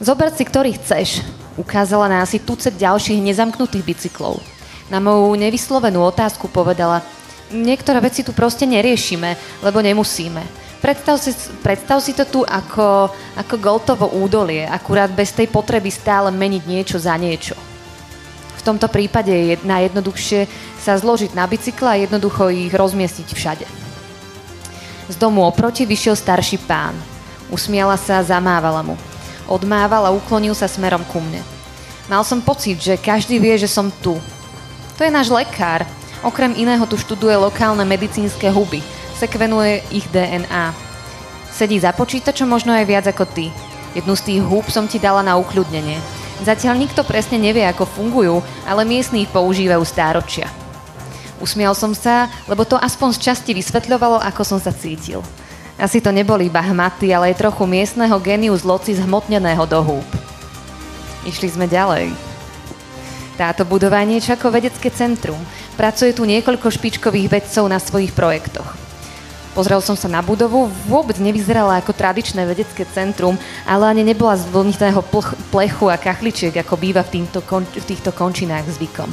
[0.00, 1.20] Zober si, ktorý chceš.
[1.60, 4.40] Ukázala na asi tucet ďalších nezamknutých bicyklov.
[4.88, 7.04] Na moju nevyslovenú otázku povedala,
[7.52, 10.42] niektoré veci tu proste neriešime, lebo nemusíme.
[10.80, 16.32] Predstav si, predstav si to tu ako, ako Goltovo údolie, akurát bez tej potreby stále
[16.32, 17.52] meniť niečo za niečo.
[18.56, 20.48] V tomto prípade je najjednoduchšie
[20.80, 23.66] sa zložiť na bicykle a jednoducho ich rozmiestiť všade.
[25.12, 26.96] Z domu oproti vyšiel starší pán.
[27.52, 28.96] Usmiala sa a zamávala mu.
[29.50, 31.42] Odmával a uklonil sa smerom ku mne.
[32.08, 34.16] Mal som pocit, že každý vie, že som tu.
[34.96, 35.84] To je náš lekár.
[36.20, 38.84] Okrem iného tu študuje lokálne medicínske huby.
[39.16, 40.72] Sekvenuje ich DNA.
[41.48, 43.48] Sedí za počítačom možno aj viac ako ty.
[43.96, 45.96] Jednu z tých húb som ti dala na ukľudnenie.
[46.44, 50.48] Zatiaľ nikto presne nevie, ako fungujú, ale miestni ich používajú stáročia.
[51.40, 55.24] Usmial som sa, lebo to aspoň z časti vysvetľovalo, ako som sa cítil.
[55.80, 60.04] Asi to neboli iba hmaty, ale aj trochu miestneho geniu z loci zhmotneného do húb.
[61.24, 62.12] Išli sme ďalej.
[63.40, 65.40] Táto budova je niečo ako vedecké centrum.
[65.80, 68.76] Pracuje tu niekoľko špičkových vedcov na svojich projektoch.
[69.56, 74.44] Pozrel som sa na budovu, vôbec nevyzerala ako tradičné vedecké centrum, ale ani nebola z
[74.52, 75.00] vlnitého
[75.48, 79.08] plechu a kachličiek, ako býva v, týmto, v týchto končinách zvykom.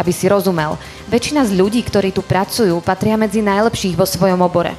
[0.00, 0.80] Aby si rozumel,
[1.12, 4.72] väčšina z ľudí, ktorí tu pracujú, patria medzi najlepších vo svojom obore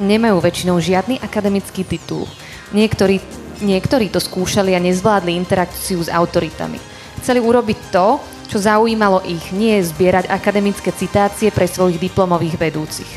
[0.00, 2.24] nemajú väčšinou žiadny akademický titul.
[2.72, 3.20] Niektorí,
[3.60, 6.80] niektorí to skúšali a nezvládli interakciu s autoritami.
[7.20, 13.10] Chceli urobiť to, čo zaujímalo ich, nie je zbierať akademické citácie pre svojich diplomových vedúcich.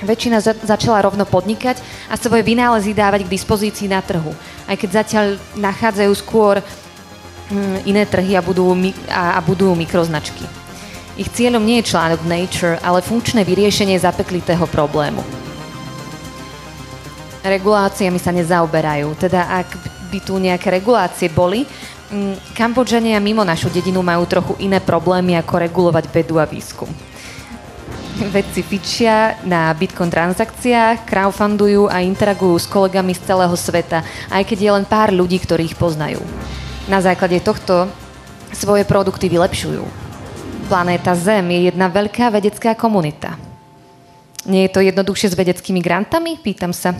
[0.00, 4.32] Väčšina za- začala rovno podnikať a svoje vynálezy dávať k dispozícii na trhu,
[4.64, 5.26] aj keď zatiaľ
[5.60, 8.72] nachádzajú skôr hm, iné trhy a budú,
[9.12, 10.48] a, a budú mikroznačky.
[11.14, 15.22] Ich cieľom nie je článok Nature, ale funkčné vyriešenie zapeklitého problému
[17.44, 19.12] reguláciami sa nezaoberajú.
[19.20, 19.68] Teda ak
[20.08, 21.93] by tu nejaké regulácie boli, mm,
[22.52, 26.88] Kambodžania mimo našu dedinu majú trochu iné problémy, ako regulovať vedu a výskum.
[28.14, 34.58] Vedci fičia na Bitcoin transakciách, crowdfundujú a interagujú s kolegami z celého sveta, aj keď
[34.62, 36.22] je len pár ľudí, ktorí ich poznajú.
[36.86, 37.90] Na základe tohto
[38.54, 39.82] svoje produkty vylepšujú.
[40.70, 43.34] Planéta Zem je jedna veľká vedecká komunita.
[44.46, 46.38] Nie je to jednoduchšie s vedeckými grantami?
[46.38, 46.94] Pýtam sa.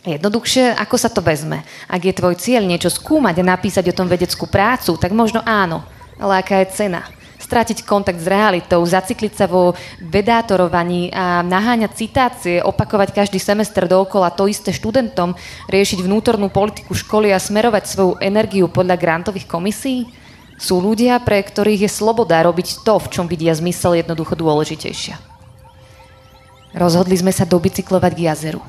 [0.00, 1.60] Jednoduchšie, ako sa to vezme.
[1.84, 5.84] Ak je tvoj cieľ niečo skúmať a napísať o tom vedeckú prácu, tak možno áno.
[6.16, 7.04] Ale aká je cena?
[7.36, 14.32] Stratiť kontakt s realitou, zacikliť sa vo vedátorovaní a naháňať citácie, opakovať každý semester dookola
[14.32, 15.36] to isté študentom,
[15.68, 20.08] riešiť vnútornú politiku školy a smerovať svoju energiu podľa grantových komisí?
[20.56, 25.16] Sú ľudia, pre ktorých je sloboda robiť to, v čom vidia zmysel jednoducho dôležitejšia.
[26.76, 28.60] Rozhodli sme sa dobicyklovať k jazeru.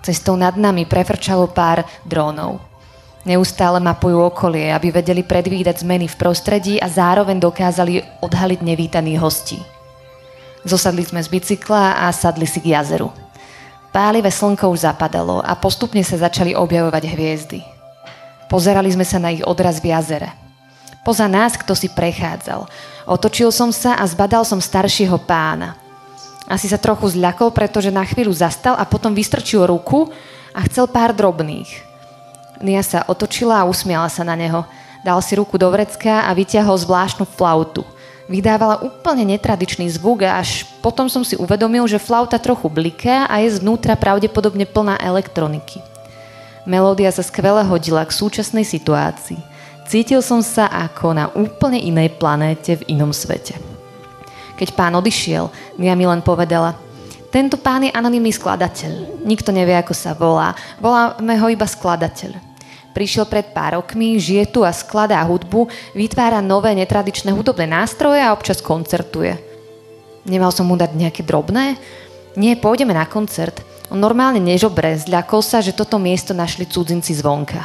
[0.00, 2.56] Cestou nad nami prefrčalo pár drónov.
[3.28, 9.60] Neustále mapujú okolie, aby vedeli predvídať zmeny v prostredí a zároveň dokázali odhaliť nevítaných hostí.
[10.64, 13.12] Zosadli sme z bicykla a sadli si k jazeru.
[13.92, 17.60] Pálivé slnko už zapadalo a postupne sa začali objavovať hviezdy.
[18.48, 20.32] Pozerali sme sa na ich odraz v jazere.
[21.04, 22.64] Poza nás kto si prechádzal.
[23.04, 25.76] Otočil som sa a zbadal som staršieho pána–
[26.50, 30.10] asi sa trochu zľakol, pretože na chvíľu zastal a potom vystrčil ruku
[30.50, 31.86] a chcel pár drobných.
[32.58, 34.66] Nia sa otočila a usmiala sa na neho.
[35.06, 37.86] Dal si ruku do vrecka a vyťahol zvláštnu flautu.
[38.26, 43.38] Vydávala úplne netradičný zvuk a až potom som si uvedomil, že flauta trochu bliká a
[43.42, 45.78] je zvnútra pravdepodobne plná elektroniky.
[46.66, 49.38] Melódia sa skvele hodila k súčasnej situácii.
[49.86, 53.69] Cítil som sa ako na úplne inej planéte v inom svete.
[54.60, 55.48] Keď pán odišiel,
[55.80, 56.76] Mia mi len povedala,
[57.32, 59.24] tento pán je anonimný skladateľ.
[59.24, 60.52] Nikto nevie, ako sa volá.
[60.76, 62.36] Voláme ho iba skladateľ.
[62.90, 68.34] Prišiel pred pár rokmi, žije tu a skladá hudbu, vytvára nové netradičné hudobné nástroje a
[68.34, 69.38] občas koncertuje.
[70.26, 71.78] Nemal som mu dať nejaké drobné?
[72.34, 73.62] Nie, pôjdeme na koncert.
[73.94, 77.62] On normálne nežobre, zľakol sa, že toto miesto našli cudzinci zvonka.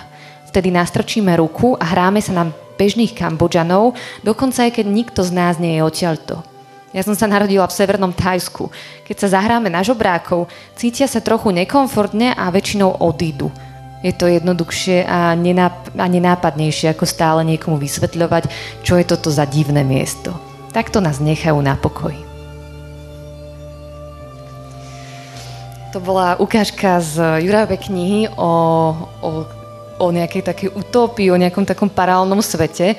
[0.53, 5.57] Vtedy nastrčíme ruku a hráme sa na bežných Kambodžanov, dokonca aj keď nikto z nás
[5.57, 6.54] nie je odtiaľto.
[6.95, 8.71] Ja som sa narodila v severnom Thajsku.
[9.03, 10.47] Keď sa zahráme na žobrákov,
[10.79, 13.51] cítia sa trochu nekomfortne a väčšinou odídu.
[13.99, 18.47] Je to jednoduchšie a, nenáp- a nenápadnejšie, ako stále niekomu vysvetľovať,
[18.79, 20.31] čo je toto za divné miesto.
[20.71, 22.23] Takto nás nechajú na pokoji.
[25.91, 28.51] To bola ukážka z Jurajovej knihy o,
[29.19, 29.29] o,
[29.99, 32.95] o nejakej takej utópii, o nejakom takom paralelnom svete,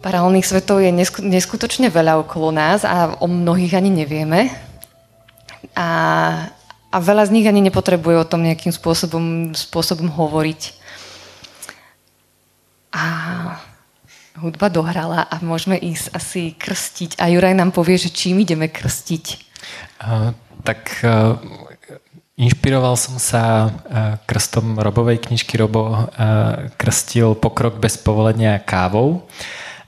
[0.00, 0.88] Paralelných svetov je
[1.20, 4.48] neskutočne veľa okolo nás a o mnohých ani nevieme.
[5.76, 5.88] A,
[6.88, 10.72] a veľa z nich ani nepotrebuje o tom nejakým spôsobom, spôsobom hovoriť.
[12.96, 13.04] A
[14.40, 17.20] hudba dohrala a môžeme ísť asi krstiť.
[17.20, 19.24] A Juraj nám povie, že čím ideme krstiť.
[20.00, 20.32] Uh,
[20.64, 21.36] tak uh,
[22.40, 25.60] inšpiroval som sa uh, krstom Robovej knižky.
[25.60, 26.08] Robo uh,
[26.80, 29.28] krstil pokrok bez povolenia kávou.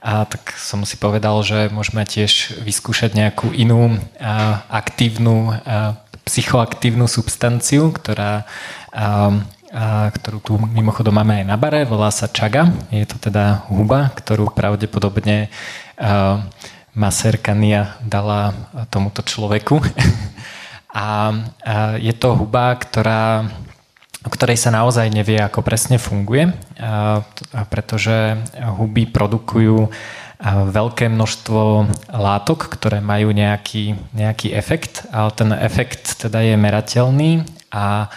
[0.03, 5.95] A tak som si povedal, že môžeme tiež vyskúšať nejakú inú a, aktívnu, a,
[6.27, 9.31] psychoaktívnu substanciu, ktorá a,
[9.71, 12.67] a, ktorú tu mimochodom máme aj na bare, volá sa čaga.
[12.91, 15.47] Je to teda huba, ktorú pravdepodobne
[15.95, 16.43] a,
[16.91, 18.51] masérka Nia dala
[18.91, 19.79] tomuto človeku.
[20.91, 21.07] a, a
[21.95, 23.47] je to huba, ktorá
[24.23, 26.55] o ktorej sa naozaj nevie, ako presne funguje,
[27.67, 29.91] pretože huby produkujú
[30.47, 31.61] veľké množstvo
[32.11, 37.31] látok, ktoré majú nejaký, nejaký efekt, ale ten efekt teda je merateľný
[37.71, 38.07] a,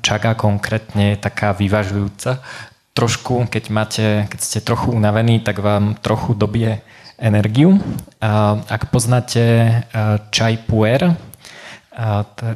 [0.00, 2.40] čaga konkrétne je taká vyvažujúca.
[2.96, 6.80] Trošku, keď, máte, keď ste trochu unavení, tak vám trochu dobie
[7.20, 7.76] energiu.
[8.66, 9.44] Ak poznáte
[10.32, 11.12] čaj puer,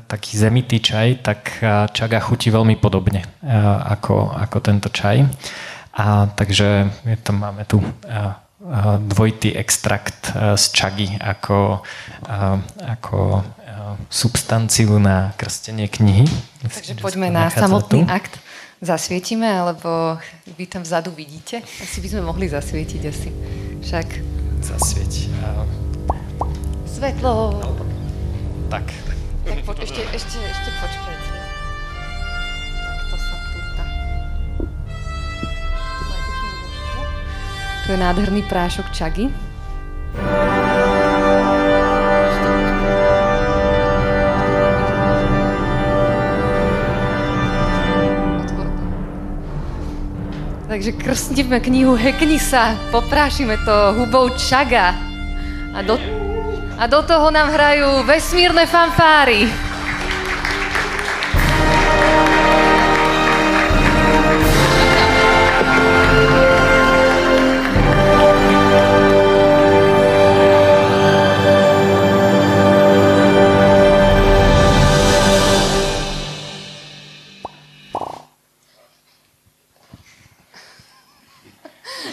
[0.04, 1.64] taký zemitý čaj, tak
[1.96, 3.24] čaga chutí veľmi podobne
[3.88, 5.24] ako, ako tento čaj.
[5.96, 7.80] A takže je to, máme tu
[9.00, 11.80] dvojitý extrakt z čagy ako,
[12.84, 13.40] ako
[14.12, 16.28] substanciu na krstenie knihy.
[16.60, 18.12] Takže Myslím, poďme na samotný tu.
[18.12, 18.36] akt.
[18.80, 20.16] Zasvietime, alebo
[20.56, 21.60] vy tam vzadu vidíte?
[21.60, 23.28] Asi by sme mohli zasvietiť asi.
[23.84, 24.08] Však.
[24.64, 25.28] Zasvieť.
[26.88, 27.60] Svetlo.
[27.60, 27.68] No,
[28.72, 28.88] tak.
[28.88, 29.19] Tak
[29.66, 31.30] poč- ešte, ešte, ešte počkajte.
[32.86, 33.40] Tak to sa
[37.90, 39.26] je nádherný prášok čagy.
[50.70, 54.94] Takže krstíme knihu Hekni sa, poprášime to hubou čaga.
[55.74, 55.98] A do,
[56.80, 59.44] a do toho nám hrajú vesmírne fanfáry.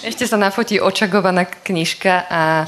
[0.03, 2.67] Ešte sa nafotí očagovaná knižka a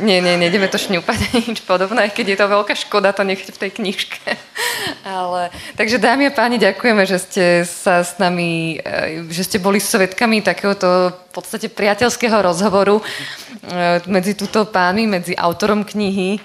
[0.00, 1.18] nie, nie, nejdeme to šňupať,
[1.52, 4.20] nič podobné, keď je to veľká škoda to nechať v tej knižke.
[5.04, 9.76] Ale, takže dámy a páni, ďakujeme, že ste sa s nami, e, že ste boli
[9.76, 13.04] svetkami takéhoto v podstate priateľského rozhovoru e,
[14.08, 16.40] medzi túto pány, medzi autorom knihy.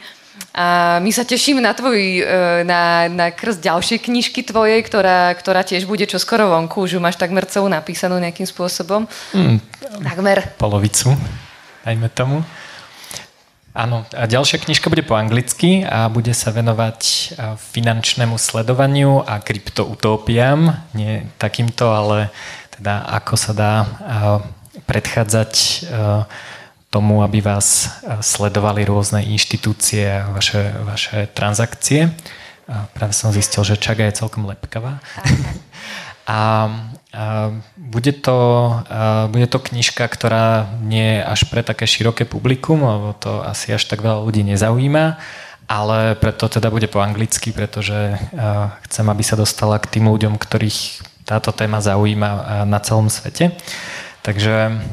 [0.58, 2.24] A my sa tešíme na tvoj, e,
[2.68, 6.84] na, na krst ďalšej knižky tvojej, ktorá, ktorá tiež bude čoskoro vonku.
[6.84, 9.08] Už ju máš takmer celú napísanú nejakým spôsobom.
[9.32, 9.62] Mm,
[10.04, 10.52] takmer.
[10.60, 11.16] Polovicu,
[11.88, 12.43] dajme tomu.
[13.78, 17.01] Áno, a ďalšia knižka bude po anglicky a bude sa venovať
[17.61, 20.89] finančnému sledovaniu a kryptoutópiám.
[20.97, 22.34] Nie takýmto, ale
[22.73, 23.73] teda ako sa dá
[24.89, 25.53] predchádzať
[26.89, 32.09] tomu, aby vás sledovali rôzne inštitúcie a vaše, vaše transakcie.
[32.97, 34.97] Práve som zistil, že čaga je celkom lepkavá.
[36.28, 36.39] A, a
[37.80, 38.36] bude, to,
[38.84, 43.71] a bude to knižka, ktorá nie je až pre také široké publikum, lebo to asi
[43.71, 45.15] až tak veľa ľudí nezaujíma,
[45.71, 48.19] ale preto teda bude po anglicky, pretože
[48.91, 53.55] chcem, aby sa dostala k tým ľuďom, ktorých táto téma zaujíma na celom svete.
[54.23, 54.84] Takže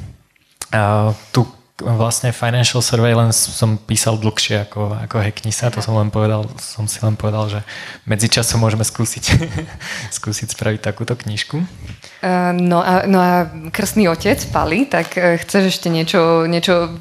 [1.34, 1.40] tu
[1.82, 7.02] vlastne financial surveillance som písal dlhšie ako, ako Hacknisa, to som len povedal, som si
[7.02, 7.60] len povedal, že
[8.06, 9.24] medzičasom môžeme skúsiť,
[10.18, 11.58] skúsiť spraviť takúto knižku.
[12.22, 16.94] Uh, no, a, no a krstný otec, Pali, tak uh, chceš ešte niečo, niečo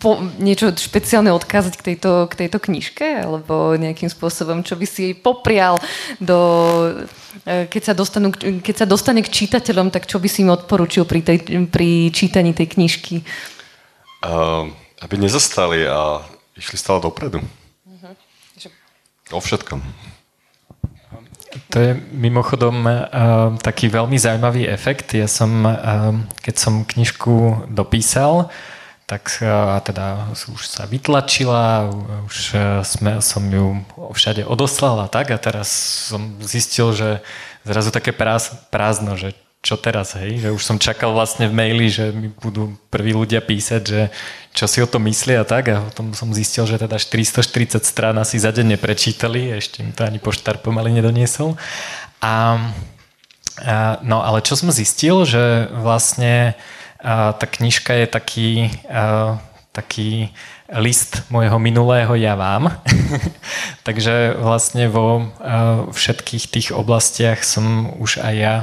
[0.00, 3.24] po, niečo špeciálne odkázať k tejto, k tejto knižke?
[3.28, 5.80] Alebo nejakým spôsobom, čo by si jej poprial
[6.20, 6.38] do,
[7.48, 11.08] e, keď, sa dostanú, keď sa dostane k čítateľom, tak čo by si im odporučil
[11.08, 11.38] pri, tej,
[11.72, 13.24] pri čítaní tej knižky?
[13.24, 13.53] Uh,
[15.00, 16.24] aby nezastali a
[16.56, 17.44] išli stále dopredu.
[17.84, 18.14] Uh-huh.
[19.32, 19.82] O všetkom.
[21.70, 23.02] To je mimochodom uh,
[23.62, 25.14] taký veľmi zaujímavý efekt.
[25.14, 25.74] Ja som, uh,
[26.42, 28.50] keď som knižku dopísal,
[29.06, 31.90] tak uh, teda už sa vytlačila,
[32.26, 35.70] už uh, sme, som ju všade odoslal a tak a teraz
[36.10, 37.22] som zistil, že
[37.62, 38.10] zrazu také
[38.70, 40.44] prázdno, že čo teraz, hej?
[40.44, 44.00] Že už som čakal vlastne v maili, že mi budú prví ľudia písať, že
[44.52, 48.14] čo si o tom myslia a tak a potom som zistil, že teda 440 strán
[48.20, 51.56] asi za deň neprečítali, ešte mi to ani poštár pomaly nedoniesol.
[52.20, 52.60] A,
[53.64, 56.52] a, no ale čo som zistil, že vlastne
[57.00, 58.50] a, tá knižka je taký,
[58.92, 59.40] a,
[59.72, 60.28] taký
[60.72, 62.72] list môjho minulého ja vám.
[63.86, 65.28] Takže vlastne vo
[65.92, 68.54] všetkých tých oblastiach som už aj ja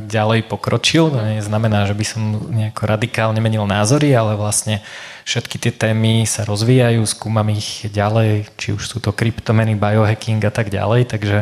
[0.00, 1.12] ďalej pokročil.
[1.12, 4.80] To neznamená, že by som nejako radikálne menil názory, ale vlastne
[5.28, 10.52] všetky tie témy sa rozvíjajú, skúmam ich ďalej, či už sú to kryptomeny, biohacking a
[10.52, 11.12] tak ďalej.
[11.12, 11.38] Takže,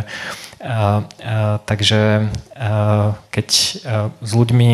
[1.70, 2.28] takže
[3.30, 3.48] keď
[4.20, 4.70] s ľuďmi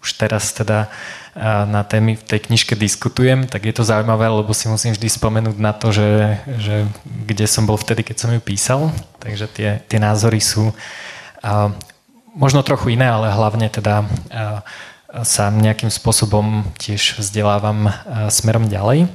[0.00, 0.88] už teraz teda
[1.70, 5.56] na témy v tej knižke diskutujem, tak je to zaujímavé, lebo si musím vždy spomenúť
[5.62, 6.74] na to, že, že
[7.06, 8.90] kde som bol vtedy, keď som ju písal.
[9.22, 10.74] Takže tie, tie názory sú
[11.38, 11.70] a,
[12.34, 14.06] možno trochu iné, ale hlavne teda a,
[15.22, 17.92] sa nejakým spôsobom tiež vzdelávam a,
[18.34, 19.06] smerom ďalej.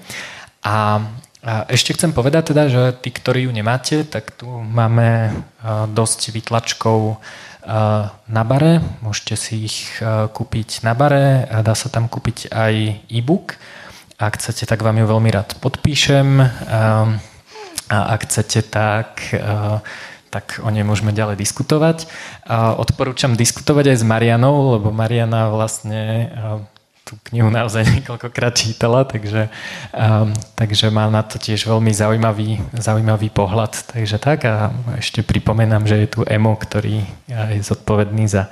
[0.63, 1.03] A,
[1.43, 5.35] a ešte chcem povedať teda, že tí, ktorí ju nemáte, tak tu máme
[5.91, 7.19] dosť vytlačkov
[8.27, 8.83] na bare.
[8.99, 11.47] Môžete si ich kúpiť na bare.
[11.63, 13.55] Dá sa tam kúpiť aj e-book.
[14.19, 16.43] Ak chcete, tak vám ju veľmi rád podpíšem.
[17.91, 19.21] A ak chcete, tak,
[20.31, 22.09] tak o nej môžeme ďalej diskutovať.
[22.79, 26.31] Odporúčam diskutovať aj s Marianou, lebo Mariana vlastne
[27.13, 29.53] tú knihu naozaj niekoľkokrát čítala, takže,
[29.93, 33.93] um, takže má na to tiež veľmi zaujímavý, zaujímavý pohľad.
[33.93, 38.49] Takže tak a ešte pripomenám, že je tu Emo, ktorý je zodpovedný za,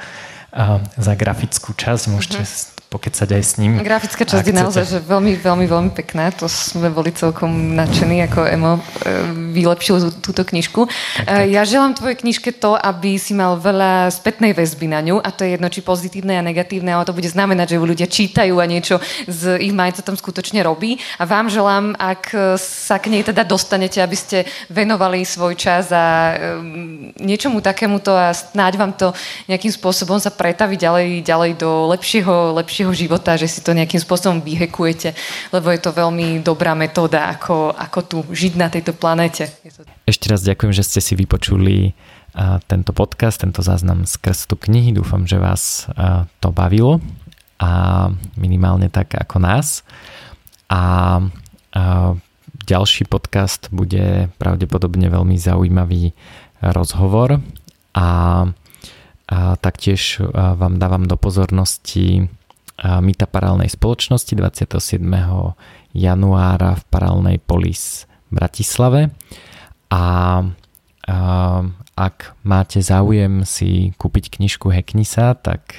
[0.53, 2.03] uh, za grafickú časť.
[2.12, 3.79] Môžete mm-hmm pokecať aj s ním.
[3.79, 6.27] Grafická časť je naozaj že veľmi, veľmi, veľmi pekná.
[6.43, 8.81] To sme boli celkom nadšení, ako Emo e,
[9.55, 10.91] vylepšil túto knižku.
[10.91, 11.47] Tak, tak.
[11.47, 15.47] Ja želám tvojej knižke to, aby si mal veľa spätnej väzby na ňu a to
[15.47, 18.65] je jedno, či pozitívne a negatívne, ale to bude znamenať, že ju ľudia čítajú a
[18.67, 19.71] niečo z ich
[20.03, 20.99] tam skutočne robí.
[21.15, 26.35] A vám želám, ak sa k nej teda dostanete, aby ste venovali svoj čas a
[26.59, 29.15] um, niečomu takémuto a snáď vám to
[29.47, 34.01] nejakým spôsobom sa pretaví ďalej, ďalej do lepšieho, lepšieho ďalšieho života, že si to nejakým
[34.01, 35.13] spôsobom vyhekujete,
[35.53, 39.45] lebo je to veľmi dobrá metóda, ako, ako tu žiť na tejto planéte.
[40.09, 41.93] Ešte raz ďakujem, že ste si vypočuli
[42.65, 44.97] tento podcast, tento záznam z krstu knihy.
[44.97, 45.86] Dúfam, že vás
[46.41, 46.97] to bavilo
[47.61, 49.86] a minimálne tak ako nás.
[50.73, 51.21] A,
[52.61, 56.17] ďalší podcast bude pravdepodobne veľmi zaujímavý
[56.65, 57.38] rozhovor a,
[57.93, 58.07] a
[59.61, 62.25] taktiež vám dávam do pozornosti
[62.82, 65.05] Mita paralelnej spoločnosti 27.
[65.93, 69.01] januára v paralelnej polis v Bratislave
[69.93, 70.05] a
[71.91, 75.77] ak máte záujem si kúpiť knižku Heknisa, tak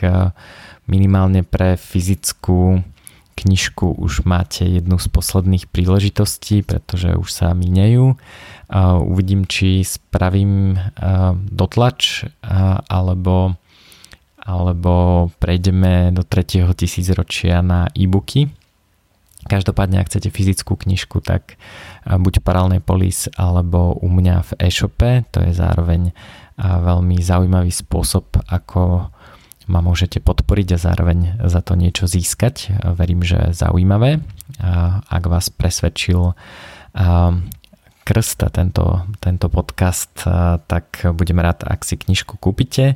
[0.86, 2.86] minimálne pre fyzickú
[3.32, 8.14] knižku už máte jednu z posledných príležitostí, pretože už sa minejú.
[9.02, 10.78] Uvidím, či spravím
[11.50, 12.28] dotlač
[12.86, 13.56] alebo
[14.42, 18.50] alebo prejdeme do tretieho tisícročia na e-booky.
[19.42, 21.58] Každopádne, ak chcete fyzickú knižku, tak
[22.06, 25.26] buď Paralelnej Polis alebo u mňa v e-shope.
[25.34, 26.14] To je zároveň
[26.62, 29.10] veľmi zaujímavý spôsob, ako
[29.66, 32.70] ma môžete podporiť a zároveň za to niečo získať.
[32.98, 34.22] Verím, že zaujímavé.
[35.06, 36.34] Ak vás presvedčil
[38.02, 40.22] krst a tento, tento podcast,
[40.66, 42.94] tak budem rád, ak si knižku kúpite.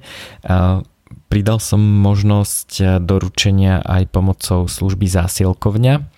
[1.26, 6.16] Pridal som možnosť eh, doručenia aj pomocou služby zásielkovňa,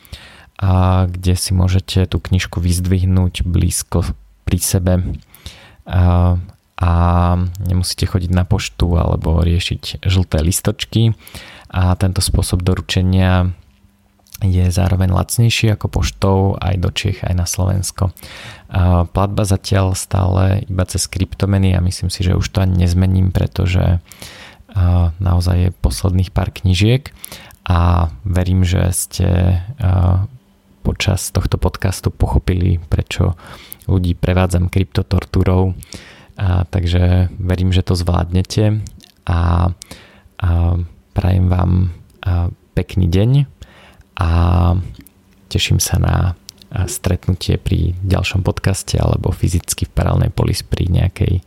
[0.59, 4.03] a kde si môžete tú knižku vyzdvihnúť blízko
[4.43, 4.95] pri sebe
[5.87, 6.35] a,
[6.75, 6.91] a
[7.63, 11.15] nemusíte chodiť na poštu alebo riešiť žlté listočky
[11.71, 13.55] a tento spôsob doručenia
[14.39, 18.15] je zároveň lacnejší ako poštou aj do Čech, aj na Slovensko.
[18.71, 23.35] A platba zatiaľ stále iba cez kryptomeny a myslím si, že už to ani nezmením,
[23.35, 23.99] pretože
[25.19, 27.11] naozaj posledných pár knižiek.
[27.69, 29.29] A verím, že ste
[30.81, 33.37] počas tohto podcastu pochopili, prečo
[33.85, 35.77] ľudí prevádzam kryptotortúrou.
[36.39, 38.81] A, takže verím, že to zvládnete.
[39.29, 39.69] A,
[40.41, 40.49] a
[41.13, 41.93] prajem vám
[42.25, 43.31] a, pekný deň.
[44.17, 44.31] A
[45.53, 46.17] teším sa na
[46.69, 51.41] stretnutie pri ďalšom podcaste alebo fyzicky v paralelnej polis pri nejakej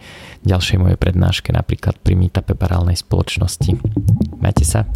[0.43, 3.77] ďalšej mojej prednáške, napríklad pri meetupe paralelnej spoločnosti.
[4.41, 4.89] Majte sa.